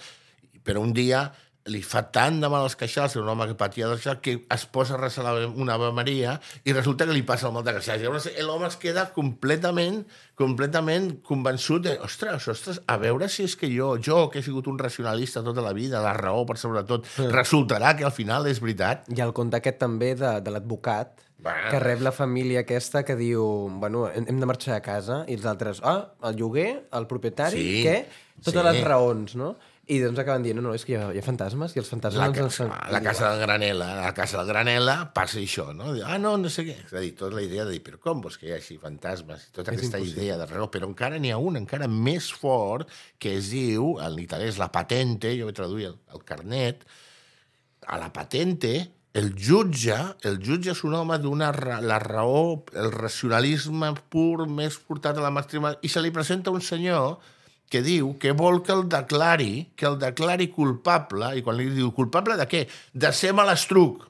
però 0.63 0.82
un 0.84 0.93
dia 0.96 1.27
li 1.72 1.79
fa 1.86 2.01
tant 2.12 2.41
de 2.41 2.50
mal 2.51 2.65
als 2.65 2.75
queixals, 2.75 3.15
un 3.20 3.29
home 3.32 3.46
que 3.48 3.55
patia 3.60 3.88
queixal, 3.93 4.20
que 4.24 4.34
es 4.51 4.65
posa 4.67 4.98
a 4.98 5.00
resar 5.00 5.32
una 5.48 5.77
Ave 5.77 5.91
Maria 5.96 6.36
i 6.67 6.75
resulta 6.75 7.08
que 7.08 7.15
li 7.15 7.24
passa 7.24 7.48
el 7.48 7.53
mal 7.55 7.63
de 7.63 7.75
queixals. 7.77 8.03
Llavors 8.03 8.27
l'home 8.43 8.67
es 8.67 8.75
queda 8.82 9.05
completament, 9.15 10.01
completament 10.39 11.10
convençut 11.24 11.86
de, 11.88 11.96
ostres, 12.03 12.50
ostres, 12.51 12.82
a 12.88 12.98
veure 13.00 13.29
si 13.32 13.48
és 13.48 13.55
que 13.60 13.72
jo, 13.72 13.93
jo 14.03 14.25
que 14.29 14.41
he 14.41 14.46
sigut 14.46 14.67
un 14.67 14.79
racionalista 14.79 15.43
tota 15.46 15.63
la 15.63 15.75
vida, 15.77 16.03
la 16.03 16.15
raó 16.17 16.43
per 16.50 16.60
sobretot, 16.60 17.08
mm. 17.08 17.32
resultarà 17.32 17.96
que 17.96 18.08
al 18.08 18.15
final 18.15 18.50
és 18.51 18.60
veritat. 18.63 19.08
I 19.15 19.24
el 19.24 19.36
conte 19.36 19.62
aquest 19.62 19.79
també 19.79 20.13
de, 20.20 20.36
de 20.43 20.51
l'advocat, 20.51 21.24
bueno. 21.39 21.70
que 21.72 21.79
rep 21.79 22.03
la 22.03 22.12
família 22.12 22.67
aquesta 22.67 23.05
que 23.08 23.15
diu, 23.15 23.70
bueno, 23.79 24.10
hem 24.12 24.39
de 24.39 24.50
marxar 24.50 24.75
a 24.75 24.84
casa, 24.84 25.24
i 25.32 25.39
els 25.39 25.48
altres, 25.48 25.79
ah, 25.88 26.12
el 26.27 26.36
lloguer, 26.43 26.89
el 26.91 27.08
propietari, 27.08 27.63
sí, 27.63 27.86
què? 27.88 28.01
Totes 28.43 28.60
sí. 28.60 28.67
les 28.67 28.84
raons, 28.84 29.38
no? 29.39 29.55
I 29.92 29.98
doncs 30.00 30.20
acaben 30.22 30.46
dient, 30.46 30.56
no, 30.56 30.70
no, 30.70 30.74
és 30.78 30.86
que 30.88 30.94
hi 30.94 30.96
ha, 30.96 31.10
hi 31.12 31.20
ha 31.20 31.25
fantasmes 31.25 31.74
i 31.75 31.82
els 31.82 31.90
fantasmes... 31.92 32.22
La, 32.22 32.30
ens 32.46 32.60
ca 32.62 32.78
la 32.94 33.02
casa 33.04 33.34
del 33.34 33.42
Granela, 33.42 33.90
a 33.92 34.06
la 34.06 34.13
casa 34.16 34.38
del 34.40 34.48
Granela 34.54 34.96
passa 35.12 35.42
això, 35.42 35.66
no? 35.75 35.90
Ah, 36.08 36.16
no, 36.24 36.38
no 36.40 36.52
sé 36.54 36.63
què. 36.70 36.78
És 36.86 36.94
a 36.96 37.04
dir, 37.04 37.12
tota 37.20 37.36
la 37.36 37.44
idea 37.44 37.66
de 37.68 37.75
dir, 37.75 37.82
però 37.84 38.00
com 38.06 38.22
vols 38.24 38.40
que 38.40 38.48
hi 38.48 38.54
hagi 38.56 38.78
fantasmes? 38.80 39.50
Tota 39.52 39.74
és 39.74 39.82
aquesta 39.82 40.00
impossible. 40.00 40.24
idea 40.24 40.40
de 40.40 40.48
raó. 40.48 40.70
Però 40.72 40.88
encara 40.88 41.20
n'hi 41.20 41.34
ha 41.36 41.42
un 41.42 41.60
encara 41.60 41.92
més 41.92 42.32
fort 42.32 42.88
que 43.20 43.36
es 43.42 43.52
diu, 43.52 43.98
en 44.00 44.16
italià 44.24 44.54
és 44.54 44.62
la 44.62 44.72
patente, 44.72 45.36
jo 45.36 45.52
vaig 45.52 45.60
traduir 45.60 45.92
el, 45.92 46.00
el 46.16 46.24
carnet, 46.32 46.88
a 47.84 48.00
la 48.00 48.13
patente 48.16 48.78
el 49.13 49.36
jutge, 49.38 50.00
el 50.25 50.40
jutge 50.42 50.72
és 50.74 50.80
un 50.88 50.96
home 50.98 51.20
d'una 51.22 51.52
la 51.86 52.00
raó, 52.02 52.63
el 52.74 52.90
racionalisme 52.96 53.92
pur 54.10 54.48
més 54.50 54.80
portat 54.82 55.20
a 55.20 55.28
la 55.28 55.30
màxima, 55.30 55.75
i 55.86 55.92
se 55.92 56.02
li 56.02 56.10
presenta 56.16 56.56
un 56.56 56.63
senyor 56.66 57.20
que 57.74 57.82
diu 57.82 58.12
que 58.22 58.36
vol 58.38 58.62
que 58.62 58.74
el 58.75 58.86
declari, 58.89 59.74
que 59.75 59.88
el 59.89 59.98
declari 60.01 60.51
culpable, 60.53 61.32
i 61.39 61.42
quan 61.46 61.58
li 61.58 61.72
diu 61.74 61.89
culpable 61.98 62.38
de 62.38 62.46
què? 62.50 62.68
De 62.94 63.10
ser 63.18 63.34
malastruc. 63.34 64.03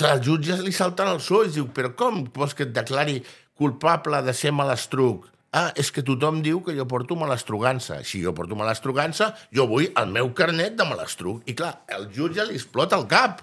Clar, 0.00 0.14
el 0.16 0.24
jutge 0.24 0.56
li 0.64 0.72
salten 0.72 1.10
els 1.12 1.28
ulls, 1.28 1.52
diu, 1.58 1.68
però 1.76 1.92
com 1.98 2.22
vols 2.32 2.56
que 2.56 2.64
et 2.64 2.72
declari 2.72 3.18
culpable 3.60 4.22
de 4.24 4.32
ser 4.32 4.54
malastruc? 4.56 5.28
Ah, 5.52 5.68
és 5.76 5.90
que 5.92 6.04
tothom 6.06 6.40
diu 6.46 6.62
que 6.64 6.72
jo 6.78 6.86
porto 6.88 7.18
malastrugança. 7.18 7.98
Si 8.06 8.22
jo 8.22 8.32
porto 8.32 8.56
malastrugança, 8.56 9.32
jo 9.52 9.66
vull 9.68 9.90
el 9.90 10.12
meu 10.14 10.30
carnet 10.38 10.78
de 10.78 10.86
malastruc. 10.86 11.42
I 11.50 11.56
clar, 11.58 11.74
el 11.92 12.06
jutge 12.14 12.46
li 12.48 12.56
explota 12.56 12.96
el 12.96 13.08
cap. 13.10 13.42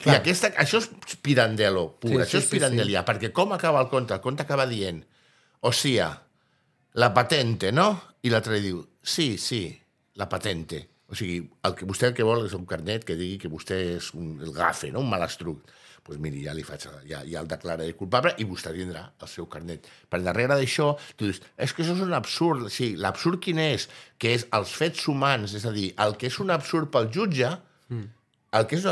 Clar. 0.00 0.16
I 0.16 0.18
aquesta, 0.18 0.50
això 0.60 0.80
és 0.82 1.16
Pirandello, 1.22 1.92
pur, 2.00 2.16
sí, 2.16 2.24
això 2.24 2.36
sí, 2.38 2.44
és 2.44 2.50
Pirandellià, 2.50 3.00
sí, 3.00 3.04
sí. 3.04 3.08
perquè 3.08 3.32
com 3.36 3.52
acaba 3.56 3.80
el 3.84 3.88
conte? 3.92 4.16
El 4.16 4.24
conte 4.24 4.44
acaba 4.44 4.64
dient, 4.68 5.02
o 5.60 5.72
sigui, 5.76 6.00
la 6.94 7.12
patente, 7.14 7.70
no? 7.72 7.90
I 8.22 8.32
l'altre 8.32 8.60
diu, 8.62 8.82
sí, 9.02 9.36
sí, 9.38 9.64
la 10.18 10.28
patente. 10.28 10.86
O 11.10 11.16
sigui, 11.18 11.40
el 11.66 11.74
que 11.74 11.86
vostè 11.88 12.10
el 12.10 12.14
que 12.14 12.26
vol 12.26 12.44
és 12.46 12.54
un 12.54 12.66
carnet 12.70 13.04
que 13.06 13.16
digui 13.18 13.38
que 13.42 13.50
vostè 13.50 13.78
és 13.96 14.12
un, 14.14 14.36
el 14.44 14.52
gafe, 14.54 14.92
no? 14.94 15.02
un 15.02 15.10
malastruc. 15.10 15.62
Doncs 16.00 16.16
pues 16.16 16.20
miri, 16.22 16.40
ja 16.46 16.54
li 16.56 16.62
faig, 16.64 16.86
ja, 17.06 17.20
ja 17.28 17.42
el 17.42 17.48
declararé 17.50 17.92
culpable 17.94 18.32
i 18.40 18.46
vostè 18.48 18.72
tindrà 18.74 19.02
el 19.20 19.28
seu 19.30 19.46
carnet. 19.50 19.84
Per 20.10 20.22
darrere 20.24 20.56
d'això, 20.56 20.94
tu 21.18 21.28
dius, 21.28 21.42
és 21.60 21.74
que 21.74 21.84
això 21.84 21.94
és 21.94 22.02
un 22.02 22.14
absurd. 22.16 22.70
Sí, 22.72 22.94
l'absurd 22.98 23.42
quin 23.44 23.60
és? 23.62 23.84
Que 24.18 24.32
és 24.38 24.46
els 24.56 24.72
fets 24.74 25.04
humans, 25.12 25.54
és 25.58 25.66
a 25.68 25.74
dir, 25.74 25.90
el 26.02 26.16
que 26.18 26.30
és 26.30 26.38
un 26.42 26.50
absurd 26.54 26.90
pel 26.94 27.10
jutge, 27.14 27.52
mm. 27.92 28.08
el 28.58 28.66
que 28.70 28.80
és, 28.80 28.88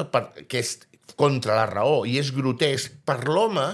que 0.53 0.63
és 0.63 0.75
contra 1.19 1.57
la 1.59 1.67
raó 1.71 2.03
i 2.07 2.19
és 2.21 2.31
grotesc 2.35 3.01
per 3.09 3.23
l'home, 3.25 3.67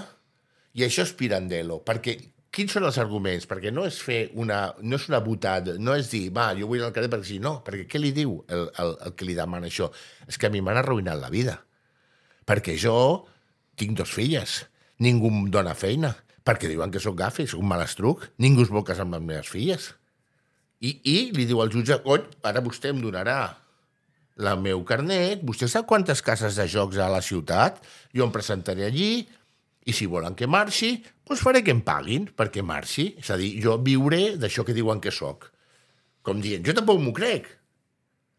i 0.75 0.85
això 0.87 1.03
és 1.05 1.13
Pirandello, 1.17 1.81
perquè 1.85 2.15
quins 2.55 2.71
són 2.71 2.87
els 2.87 2.97
arguments? 3.01 3.47
Perquè 3.49 3.71
no 3.73 3.83
és 3.87 3.97
fer 4.01 4.19
una... 4.39 4.59
no 4.81 4.99
és 4.99 5.07
una 5.11 5.21
botada, 5.23 5.75
no 5.81 5.95
és 5.97 6.09
dir, 6.11 6.29
va, 6.35 6.49
jo 6.57 6.69
vull 6.69 6.81
anar 6.81 6.91
al 6.91 6.95
carrer 6.95 7.11
perquè 7.11 7.29
sí, 7.33 7.39
no, 7.43 7.57
perquè 7.65 7.87
què 7.91 8.01
li 8.01 8.13
diu 8.15 8.37
el, 8.47 8.69
el, 8.81 8.93
el 9.07 9.15
que 9.17 9.27
li 9.27 9.35
demana 9.37 9.69
això? 9.71 9.89
És 10.29 10.39
que 10.39 10.47
a 10.49 10.53
mi 10.53 10.63
m'han 10.63 10.79
arruïnat 10.81 11.19
la 11.21 11.31
vida. 11.33 11.57
Perquè 12.47 12.77
jo 12.79 12.95
tinc 13.79 13.97
dos 13.99 14.13
filles, 14.15 14.63
ningú 15.03 15.31
em 15.33 15.45
dona 15.51 15.75
feina, 15.75 16.13
perquè 16.45 16.69
diuen 16.71 16.93
que 16.93 17.01
sóc 17.03 17.17
gafe, 17.19 17.47
sóc 17.49 17.63
un 17.63 17.69
malastruc, 17.71 18.23
ningú 18.41 18.63
es 18.63 18.71
vol 18.71 18.85
casar 18.87 19.07
amb 19.07 19.17
les 19.17 19.27
meves 19.27 19.51
filles. 19.51 19.91
I, 20.79 20.95
I 21.03 21.17
li 21.35 21.47
diu 21.49 21.61
al 21.63 21.71
jutge, 21.73 21.97
cony, 22.03 22.27
ara 22.45 22.63
vostè 22.63 22.91
em 22.93 23.01
donarà 23.03 23.39
la 24.45 24.55
meu 24.59 24.83
carnet, 24.87 25.41
vostè 25.47 25.67
sap 25.71 25.87
quantes 25.89 26.21
cases 26.23 26.59
de 26.59 26.67
jocs 26.71 26.99
a 26.99 27.07
la 27.11 27.23
ciutat? 27.23 27.79
Jo 28.15 28.27
em 28.27 28.33
presentaré 28.35 28.87
allí, 28.87 29.25
i 29.85 29.93
si 29.93 30.07
volen 30.09 30.33
que 30.37 30.47
marxi, 30.49 30.95
doncs 31.27 31.43
faré 31.45 31.61
que 31.65 31.73
em 31.73 31.81
paguin 31.85 32.25
perquè 32.33 32.63
marxi. 32.65 33.11
És 33.21 33.29
a 33.33 33.37
dir, 33.37 33.53
jo 33.61 33.77
viuré 33.85 34.35
d'això 34.41 34.65
que 34.65 34.73
diuen 34.73 35.01
que 35.01 35.13
sóc. 35.13 35.51
Com 36.25 36.41
dient, 36.41 36.65
jo 36.65 36.73
tampoc 36.73 37.01
m'ho 37.01 37.13
crec. 37.13 37.51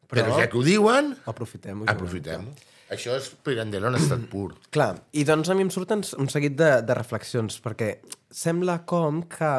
Però, 0.06 0.22
però 0.22 0.40
ja 0.40 0.48
que 0.50 0.59
ho 0.59 0.64
diuen... 0.66 1.12
Aprofitem-ho. 1.30 1.87
Aprofitem-ho. 1.90 2.54
Això 2.94 3.16
és 3.18 3.32
Pirandello 3.46 3.90
en 3.90 3.98
estat 3.98 4.26
pur. 4.32 4.52
Clar, 4.74 4.92
i 5.14 5.26
doncs 5.26 5.50
a 5.50 5.56
mi 5.59 5.66
em 5.66 5.72
surten 5.74 6.04
un 6.18 6.30
seguit 6.30 6.54
de, 6.59 6.70
de 6.87 6.98
reflexions, 6.98 7.59
perquè 7.62 7.96
sembla 8.30 8.80
com 8.87 9.24
que 9.30 9.52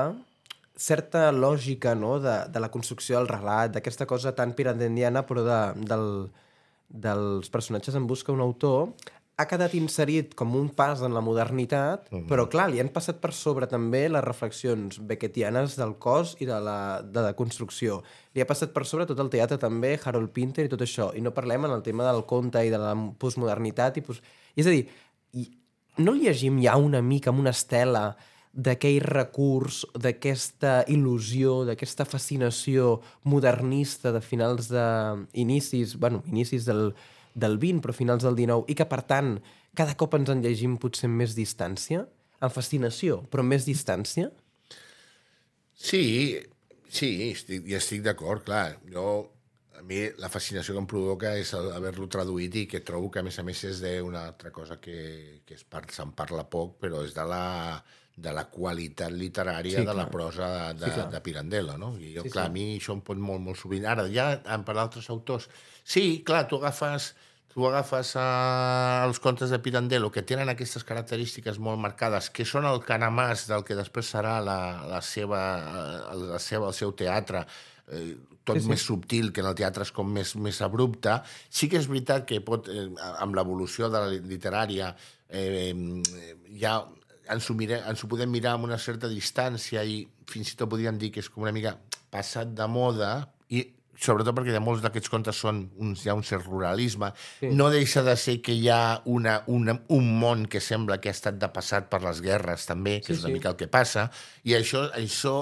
certa 0.78 1.32
lògica 1.34 1.96
no, 1.98 2.18
de, 2.24 2.38
de 2.54 2.62
la 2.62 2.70
construcció 2.72 3.18
del 3.18 3.32
relat, 3.32 3.74
d'aquesta 3.76 4.06
cosa 4.08 4.36
tan 4.38 4.54
pirandelliana, 4.56 5.26
però 5.28 5.44
de, 5.44 5.62
del, 5.90 6.08
dels 6.88 7.52
personatges 7.52 7.98
en 7.98 8.08
busca 8.08 8.36
un 8.36 8.44
autor, 8.46 8.92
ha 9.38 9.46
quedat 9.46 9.76
inserit 9.78 10.32
com 10.38 10.56
un 10.58 10.70
pas 10.74 11.04
en 11.06 11.14
la 11.14 11.22
modernitat, 11.22 12.08
mm 12.10 12.18
-hmm. 12.18 12.28
però 12.28 12.48
clar, 12.50 12.70
li 12.72 12.80
han 12.80 12.90
passat 12.90 13.20
per 13.22 13.34
sobre 13.34 13.68
també 13.68 14.10
les 14.10 14.24
reflexions 14.24 14.98
beckettianes 15.00 15.76
del 15.78 15.98
cos 16.00 16.36
i 16.40 16.46
de 16.46 16.60
la, 16.60 17.02
de 17.04 17.22
la 17.22 17.34
construcció. 17.34 18.04
Li 18.34 18.42
ha 18.42 18.46
passat 18.48 18.74
per 18.74 18.86
sobre 18.86 19.06
tot 19.06 19.20
el 19.20 19.30
teatre 19.30 19.58
també, 19.58 20.00
Harold 20.04 20.32
Pinter 20.32 20.66
i 20.66 20.70
tot 20.70 20.82
això. 20.82 21.16
I 21.16 21.22
no 21.22 21.34
parlem 21.34 21.66
en 21.66 21.72
el 21.72 21.84
tema 21.84 22.12
del 22.12 22.26
conte 22.26 22.66
i 22.66 22.70
de 22.70 22.78
la 22.78 22.96
postmodernitat. 23.18 23.98
I 23.98 24.02
post... 24.02 24.24
És 24.56 24.66
a 24.66 24.70
dir, 24.70 24.90
no 25.98 26.14
llegim 26.14 26.60
ja 26.64 26.76
una 26.76 27.02
mica 27.02 27.30
amb 27.30 27.40
una 27.40 27.52
estela 27.52 28.16
d'aquell 28.54 29.02
recurs, 29.02 29.86
d'aquesta 29.94 30.84
il·lusió, 30.88 31.64
d'aquesta 31.66 32.06
fascinació 32.06 33.02
modernista 33.24 34.12
de 34.12 34.22
finals 34.22 34.68
de... 34.68 35.28
inicis, 35.34 35.96
bueno, 36.00 36.24
inicis 36.26 36.66
del, 36.66 36.96
del 37.38 37.58
20, 37.62 37.84
però 37.86 37.96
finals 37.96 38.26
del 38.26 38.38
19, 38.40 38.68
i 38.72 38.76
que, 38.78 38.88
per 38.90 39.04
tant, 39.10 39.38
cada 39.78 39.96
cop 40.00 40.18
ens 40.18 40.34
en 40.34 40.44
llegim 40.44 40.78
potser 40.82 41.08
amb 41.10 41.22
més 41.22 41.38
distància, 41.38 42.04
amb 42.42 42.54
fascinació, 42.54 43.22
però 43.32 43.46
amb 43.46 43.54
més 43.54 43.66
distància? 43.70 44.30
Sí, 45.78 46.04
sí, 46.90 47.12
estic, 47.30 47.68
estic 47.78 48.02
d'acord, 48.06 48.44
clar. 48.48 48.80
Jo, 48.90 49.08
a 49.78 49.84
mi 49.86 50.02
la 50.18 50.32
fascinació 50.34 50.74
que 50.74 50.82
em 50.82 50.90
provoca 50.90 51.36
és 51.38 51.54
haver-lo 51.54 52.10
traduït 52.10 52.58
i 52.64 52.66
que 52.72 52.82
trobo 52.86 53.12
que, 53.14 53.22
a 53.22 53.28
més 53.28 53.38
a 53.38 53.46
més, 53.46 53.62
és 53.70 53.84
d'una 53.84 54.26
altra 54.32 54.52
cosa 54.56 54.80
que, 54.82 55.44
que 55.46 55.60
se'n 55.60 56.16
parla 56.18 56.48
poc, 56.50 56.80
però 56.82 57.04
és 57.06 57.14
de 57.14 57.26
la, 57.30 57.78
de 58.18 58.34
la 58.34 58.48
qualitat 58.50 59.14
literària 59.14 59.84
sí, 59.84 59.86
de 59.86 59.94
la 59.94 60.08
prosa 60.10 60.74
de, 60.74 60.90
sí, 60.90 61.06
de 61.14 61.22
Pirandello, 61.22 61.78
no? 61.78 61.94
I 62.02 62.16
jo, 62.16 62.26
sí, 62.26 62.34
clar, 62.34 62.48
sí. 62.48 62.50
a 62.50 62.56
mi 62.56 62.66
això 62.80 62.98
em 62.98 63.06
pot 63.06 63.22
molt, 63.22 63.44
molt 63.46 63.62
sovint. 63.62 63.86
Ara, 63.86 64.08
ja 64.10 64.32
per 64.66 64.78
altres 64.82 65.12
autors... 65.14 65.46
Sí, 65.88 66.24
clar, 66.26 66.48
tu 66.50 66.58
agafes 66.58 67.14
tu 67.58 67.66
agafes 67.66 68.12
uh, 68.14 69.02
els 69.08 69.18
contes 69.18 69.50
de 69.50 69.58
Pirandello, 69.58 70.12
que 70.14 70.22
tenen 70.22 70.52
aquestes 70.52 70.84
característiques 70.86 71.56
molt 71.58 71.80
marcades, 71.82 72.28
que 72.30 72.46
són 72.46 72.68
el 72.70 72.84
canamàs 72.86 73.48
del 73.50 73.64
que 73.66 73.74
després 73.80 74.12
serà 74.14 74.36
la, 74.46 74.58
la 74.86 75.00
seva, 75.02 75.40
la 76.20 76.38
seva, 76.38 76.68
el 76.70 76.76
seu 76.78 76.94
teatre, 76.94 77.42
eh, 77.90 78.12
tot 78.46 78.60
sí, 78.60 78.62
sí. 78.62 78.70
més 78.70 78.84
subtil, 78.86 79.32
que 79.34 79.42
en 79.42 79.50
el 79.50 79.58
teatre 79.58 79.88
és 79.88 79.92
com 79.96 80.06
més, 80.06 80.36
més 80.38 80.60
abrupte. 80.62 81.16
Sí 81.50 81.66
que 81.72 81.82
és 81.82 81.90
veritat 81.90 82.28
que 82.30 82.38
pot, 82.46 82.70
eh, 82.70 82.86
amb 83.26 83.34
l'evolució 83.40 83.90
de 83.90 84.04
la 84.06 84.22
literària 84.36 84.92
eh, 85.26 85.74
ja 86.62 86.76
ens 87.34 87.50
ho, 87.50 87.58
mire, 87.58 87.82
ens 87.90 88.06
ho 88.06 88.12
podem 88.14 88.30
mirar 88.38 88.54
amb 88.54 88.70
una 88.70 88.78
certa 88.78 89.10
distància 89.10 89.82
i 89.82 90.04
fins 90.30 90.54
i 90.54 90.62
tot 90.62 90.70
podríem 90.70 91.02
dir 91.02 91.10
que 91.10 91.26
és 91.26 91.34
com 91.34 91.50
una 91.50 91.58
mica 91.58 91.74
passat 92.14 92.54
de 92.54 92.70
moda 92.70 93.16
i 93.50 93.66
sobretot 93.98 94.36
perquè 94.38 94.54
de 94.54 94.62
molts 94.64 94.84
d'aquests 94.86 95.12
contes 95.12 95.40
són 95.42 95.64
uns, 95.82 96.06
hi 96.06 96.12
ha 96.12 96.16
un 96.18 96.24
cert 96.28 96.46
ruralisme, 96.46 97.12
sí. 97.40 97.50
no 97.54 97.70
deixa 97.74 98.04
de 98.06 98.16
ser 98.20 98.38
que 98.46 98.56
hi 98.56 98.70
ha 98.74 99.02
una, 99.10 99.40
una, 99.54 99.78
un 99.94 100.12
món 100.22 100.46
que 100.52 100.62
sembla 100.64 101.00
que 101.02 101.12
ha 101.12 101.18
estat 101.18 101.40
de 101.42 101.50
passat 101.54 101.90
per 101.92 102.04
les 102.06 102.22
guerres 102.26 102.68
també, 102.70 103.00
que 103.02 103.14
sí, 103.14 103.18
és 103.18 103.26
una 103.26 103.34
sí. 103.34 103.40
mica 103.40 103.52
el 103.54 103.60
que 103.60 103.70
passa, 103.72 104.08
i 104.48 104.56
això, 104.58 104.88
això 104.98 105.36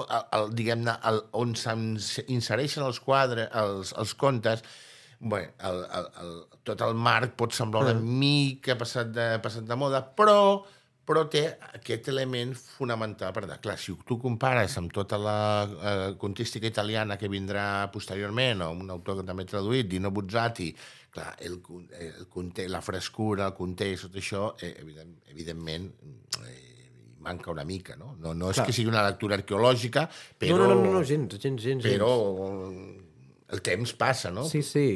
diguem-ne, 0.56 0.96
on 1.36 1.54
s'insereixen 1.56 2.86
els 2.86 3.00
quadres, 3.04 3.52
els, 3.54 3.94
els 3.96 4.18
contes, 4.18 4.64
Bé, 5.16 5.38
el, 5.64 5.78
el, 5.96 6.08
el, 6.20 6.32
tot 6.68 6.82
el 6.84 6.92
marc 7.00 7.38
pot 7.40 7.54
semblar 7.56 7.86
una 7.86 7.94
mica 7.96 8.74
passat 8.76 9.14
de, 9.16 9.24
passat 9.40 9.64
de 9.64 9.78
moda, 9.80 10.02
però 10.12 10.66
però 11.06 11.24
té 11.30 11.44
aquest 11.78 12.10
element 12.10 12.52
fonamental. 12.58 13.32
Per 13.34 13.44
tant, 13.46 13.62
clar, 13.62 13.78
si 13.78 13.94
tu 14.06 14.18
compares 14.22 14.74
amb 14.80 14.92
tota 14.94 15.18
la 15.22 15.38
eh, 15.64 16.12
contística 16.18 16.66
italiana 16.66 17.18
que 17.20 17.30
vindrà 17.32 17.86
posteriorment, 17.94 18.64
o 18.66 18.72
un 18.74 18.90
autor 18.90 19.20
que 19.20 19.26
també 19.28 19.46
ha 19.46 19.52
traduït, 19.54 19.88
Dino 19.90 20.10
Buzzati, 20.10 20.72
clar, 21.14 21.32
el, 21.46 21.60
el, 22.00 22.26
conte, 22.32 22.66
la 22.68 22.82
frescura, 22.82 23.46
el 23.46 23.56
context, 23.56 24.08
tot 24.08 24.20
això, 24.22 24.46
eh, 24.60 24.74
evident, 24.82 25.14
evidentment, 25.32 25.90
eh, 26.42 26.62
manca 27.26 27.50
una 27.50 27.64
mica, 27.66 27.96
no? 27.98 28.14
No, 28.22 28.34
no 28.34 28.52
és 28.52 28.60
Clar. 28.60 28.68
que 28.68 28.74
sigui 28.76 28.90
una 28.90 29.02
lectura 29.06 29.38
arqueològica, 29.38 30.06
però... 30.38 30.58
No, 30.60 30.68
no, 30.70 30.78
no, 30.78 30.94
no, 30.98 31.02
gens, 31.06 31.38
gens, 31.42 31.62
gens. 31.62 31.86
Però 31.86 32.10
gens. 32.38 33.04
el 33.56 33.62
temps 33.66 33.94
passa, 33.98 34.30
no? 34.34 34.46
Sí, 34.46 34.62
sí. 34.62 34.88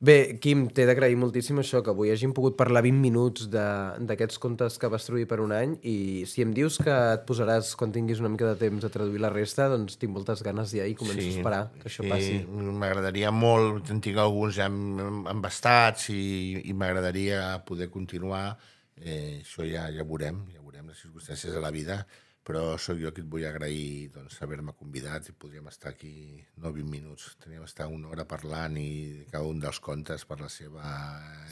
Bé, 0.00 0.38
Quim, 0.38 0.68
t'he 0.70 0.84
d'agrair 0.86 1.16
moltíssim 1.18 1.58
això, 1.58 1.80
que 1.82 1.90
avui 1.90 2.12
hàgim 2.12 2.30
pogut 2.30 2.54
parlar 2.56 2.84
20 2.84 3.00
minuts 3.02 3.48
de- 3.50 4.04
d'aquests 4.06 4.38
contes 4.38 4.76
que 4.78 4.86
vas 4.86 5.02
traduir 5.04 5.26
per 5.26 5.40
un 5.42 5.50
any 5.50 5.72
i 5.82 6.24
si 6.24 6.40
em 6.44 6.52
dius 6.54 6.76
que 6.78 6.92
et 7.14 7.24
posaràs 7.26 7.72
quan 7.74 7.90
tinguis 7.90 8.20
una 8.22 8.28
mica 8.30 8.46
de 8.46 8.54
temps 8.60 8.84
a 8.86 8.90
traduir 8.94 9.18
la 9.18 9.28
resta, 9.34 9.66
doncs 9.68 9.96
tinc 9.98 10.12
moltes 10.14 10.44
ganes 10.46 10.70
ja 10.70 10.86
i 10.86 10.94
començo 10.94 11.18
a 11.18 11.34
esperar 11.34 11.64
que 11.80 11.88
això 11.90 12.06
passi. 12.08 12.46
M'agradaria 12.46 13.32
molt, 13.34 13.90
en 13.90 14.00
tinc 14.00 14.16
alguns 14.22 14.54
ja 14.54 14.66
em- 14.70 15.26
embastats 15.26 16.10
i, 16.10 16.62
i 16.70 16.72
m'agradaria 16.72 17.64
poder 17.66 17.90
continuar. 17.90 18.56
Eh, 19.02 19.42
això 19.42 19.66
ja, 19.66 19.90
ja 19.90 20.04
veurem, 20.04 20.44
ja 20.54 20.60
veurem 20.62 20.86
les 20.86 20.98
circumstàncies 21.02 21.52
de 21.52 21.60
la 21.60 21.70
vida, 21.74 22.04
però 22.48 22.62
sóc 22.80 22.96
jo 22.96 23.10
qui 23.12 23.20
et 23.20 23.28
vull 23.28 23.44
agrair 23.44 24.08
doncs, 24.14 24.38
haver-me 24.40 24.72
convidat 24.78 25.26
i 25.28 25.34
podríem 25.36 25.66
estar 25.68 25.90
aquí 25.92 26.40
no 26.62 26.72
20 26.72 26.88
minuts, 26.88 27.34
teníem 27.42 27.66
estar 27.66 27.90
una 27.92 28.08
hora 28.08 28.24
parlant 28.24 28.78
i 28.80 29.26
cada 29.28 29.44
un 29.44 29.60
dels 29.60 29.80
contes 29.84 30.24
per 30.24 30.38
la 30.40 30.48
seva 30.48 30.86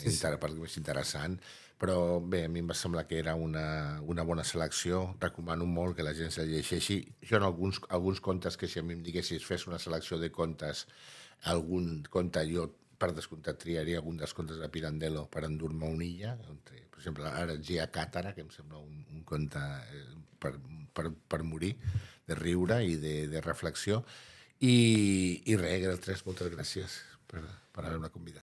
sí, 0.01 0.09
sí. 0.09 0.33
Per 0.41 0.51
més 0.57 0.79
interessant, 0.81 1.37
però 1.77 1.99
bé, 2.25 2.47
a 2.47 2.53
mi 2.53 2.63
em 2.63 2.71
va 2.73 2.79
semblar 2.79 3.05
que 3.11 3.19
era 3.21 3.35
una, 3.37 3.67
una 4.09 4.25
bona 4.25 4.45
selecció, 4.45 5.03
recomano 5.21 5.69
molt 5.69 5.99
que 5.99 6.07
la 6.07 6.15
gent 6.17 6.33
se 6.33 6.47
llegeixi. 6.49 7.03
Jo 7.21 7.37
en 7.37 7.45
alguns, 7.45 7.83
alguns 7.93 8.23
contes 8.25 8.57
que 8.57 8.69
si 8.69 8.81
a 8.81 8.87
mi 8.87 8.97
em 8.97 9.05
diguessis 9.05 9.45
fes 9.45 9.67
una 9.69 9.79
selecció 9.83 10.17
de 10.23 10.33
contes, 10.33 10.87
algun 11.53 12.07
conte 12.09 12.47
jo 12.49 12.71
per 12.97 13.13
descomptat 13.13 13.61
triaria 13.61 14.01
algun 14.01 14.17
dels 14.17 14.33
contes 14.33 14.57
de 14.57 14.69
Pirandello 14.73 15.27
per 15.29 15.45
endur-me 15.45 15.93
una 15.93 16.09
illa, 16.09 16.33
entre, 16.49 16.87
per 16.89 17.03
exemple, 17.03 17.29
ara 17.29 17.61
Gia 17.61 17.91
Càtara, 17.93 18.33
que 18.33 18.47
em 18.47 18.53
sembla 18.55 18.81
un, 18.81 19.03
un 19.13 19.25
conte 19.29 19.61
eh, 19.93 20.07
per, 20.41 20.55
per, 20.97 21.11
per 21.29 21.43
morir, 21.45 21.75
de 22.27 22.39
riure 22.39 22.81
i 22.85 22.97
de, 23.01 23.15
de 23.31 23.45
reflexió, 23.45 24.03
i, 24.65 24.77
i 25.45 25.57
res, 25.61 25.87
3, 26.09 26.25
moltes 26.27 26.51
gràcies 26.55 27.01
per, 27.29 27.45
per 27.73 27.85
haver-me 27.85 28.11
convidat. 28.11 28.35